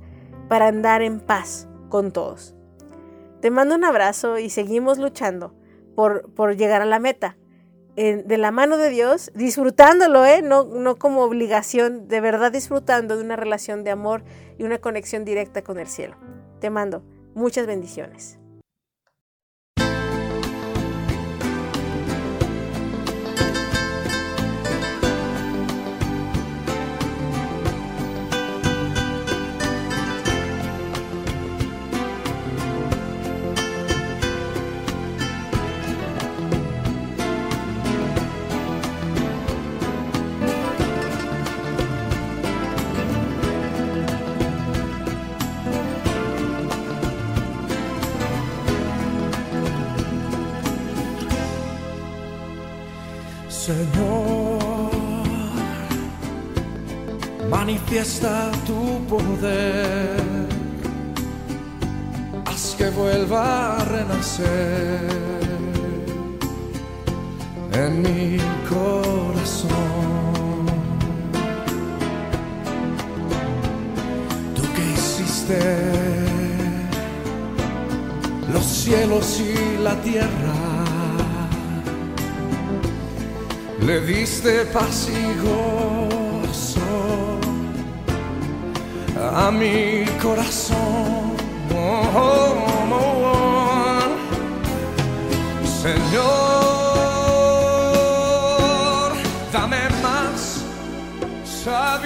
para 0.47 0.67
andar 0.67 1.01
en 1.01 1.19
paz 1.19 1.67
con 1.89 2.13
todos. 2.13 2.55
Te 3.45 3.51
mando 3.51 3.75
un 3.75 3.85
abrazo 3.85 4.39
y 4.39 4.49
seguimos 4.49 4.97
luchando 4.97 5.53
por, 5.93 6.33
por 6.33 6.57
llegar 6.57 6.81
a 6.81 6.85
la 6.85 6.97
meta. 6.97 7.37
de 7.95 8.37
la 8.39 8.49
mano 8.49 8.75
de 8.75 8.89
Dios, 8.89 9.31
disfrutándolo, 9.35 10.25
¿eh? 10.25 10.41
no, 10.41 10.63
no 10.63 10.95
como 10.95 11.21
obligación, 11.21 12.07
de 12.07 12.21
verdad 12.21 12.51
disfrutando 12.51 13.15
de 13.15 13.23
una 13.23 13.35
relación 13.35 13.83
de 13.83 13.91
amor 13.91 14.23
y 14.57 14.63
una 14.63 14.79
conexión 14.79 15.25
directa 15.25 15.61
con 15.61 15.77
el 15.77 15.85
cielo. 15.85 16.17
Te 16.59 16.71
mando 16.71 17.03
muchas 17.35 17.67
bendiciones. 17.67 18.39
Señor, 53.65 54.91
manifiesta 57.49 58.51
tu 58.67 59.03
poder, 59.07 60.21
haz 62.45 62.75
que 62.77 62.91
vuelva 62.91 63.77
a 63.77 63.85
renacer 63.85 64.99
en 67.73 68.01
mi 68.03 68.37
corazón. 68.69 69.71
Tú 74.55 74.61
que 74.75 74.83
hiciste 74.93 75.59
los 78.53 78.63
cielos 78.63 79.41
y 79.41 79.81
la 79.81 79.95
tierra 80.03 80.54
le 83.85 84.01
diste 84.01 84.65
paz 84.73 85.07
y 85.09 85.35
gozo 85.45 86.79
a 89.35 89.51
mi 89.51 90.05
corazón. 90.21 91.35
Señor, 95.83 96.25
dame 99.53 99.83
más 100.01 100.63
sabiduría 101.63 102.01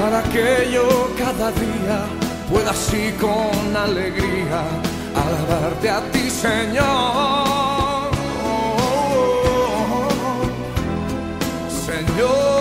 para 0.00 0.20
que 0.32 0.46
yo 0.72 0.86
cada 1.16 1.52
día 1.52 1.98
pueda 2.50 2.70
así 2.72 3.12
con 3.20 3.76
alegría 3.76 4.60
alabarte 5.14 5.90
a 5.90 6.00
ti, 6.10 6.30
Señor. 6.30 7.51
Señor. 12.14 12.51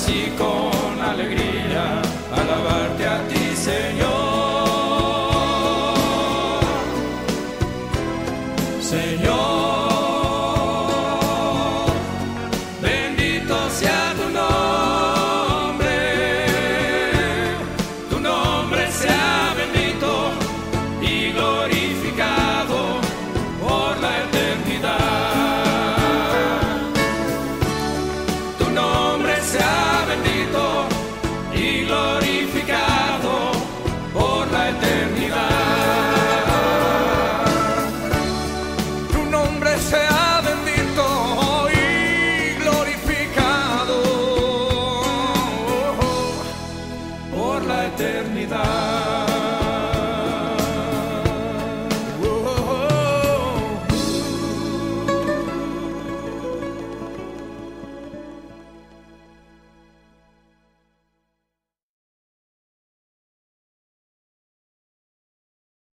Así 0.00 0.32
con 0.38 0.98
alegría 1.02 1.49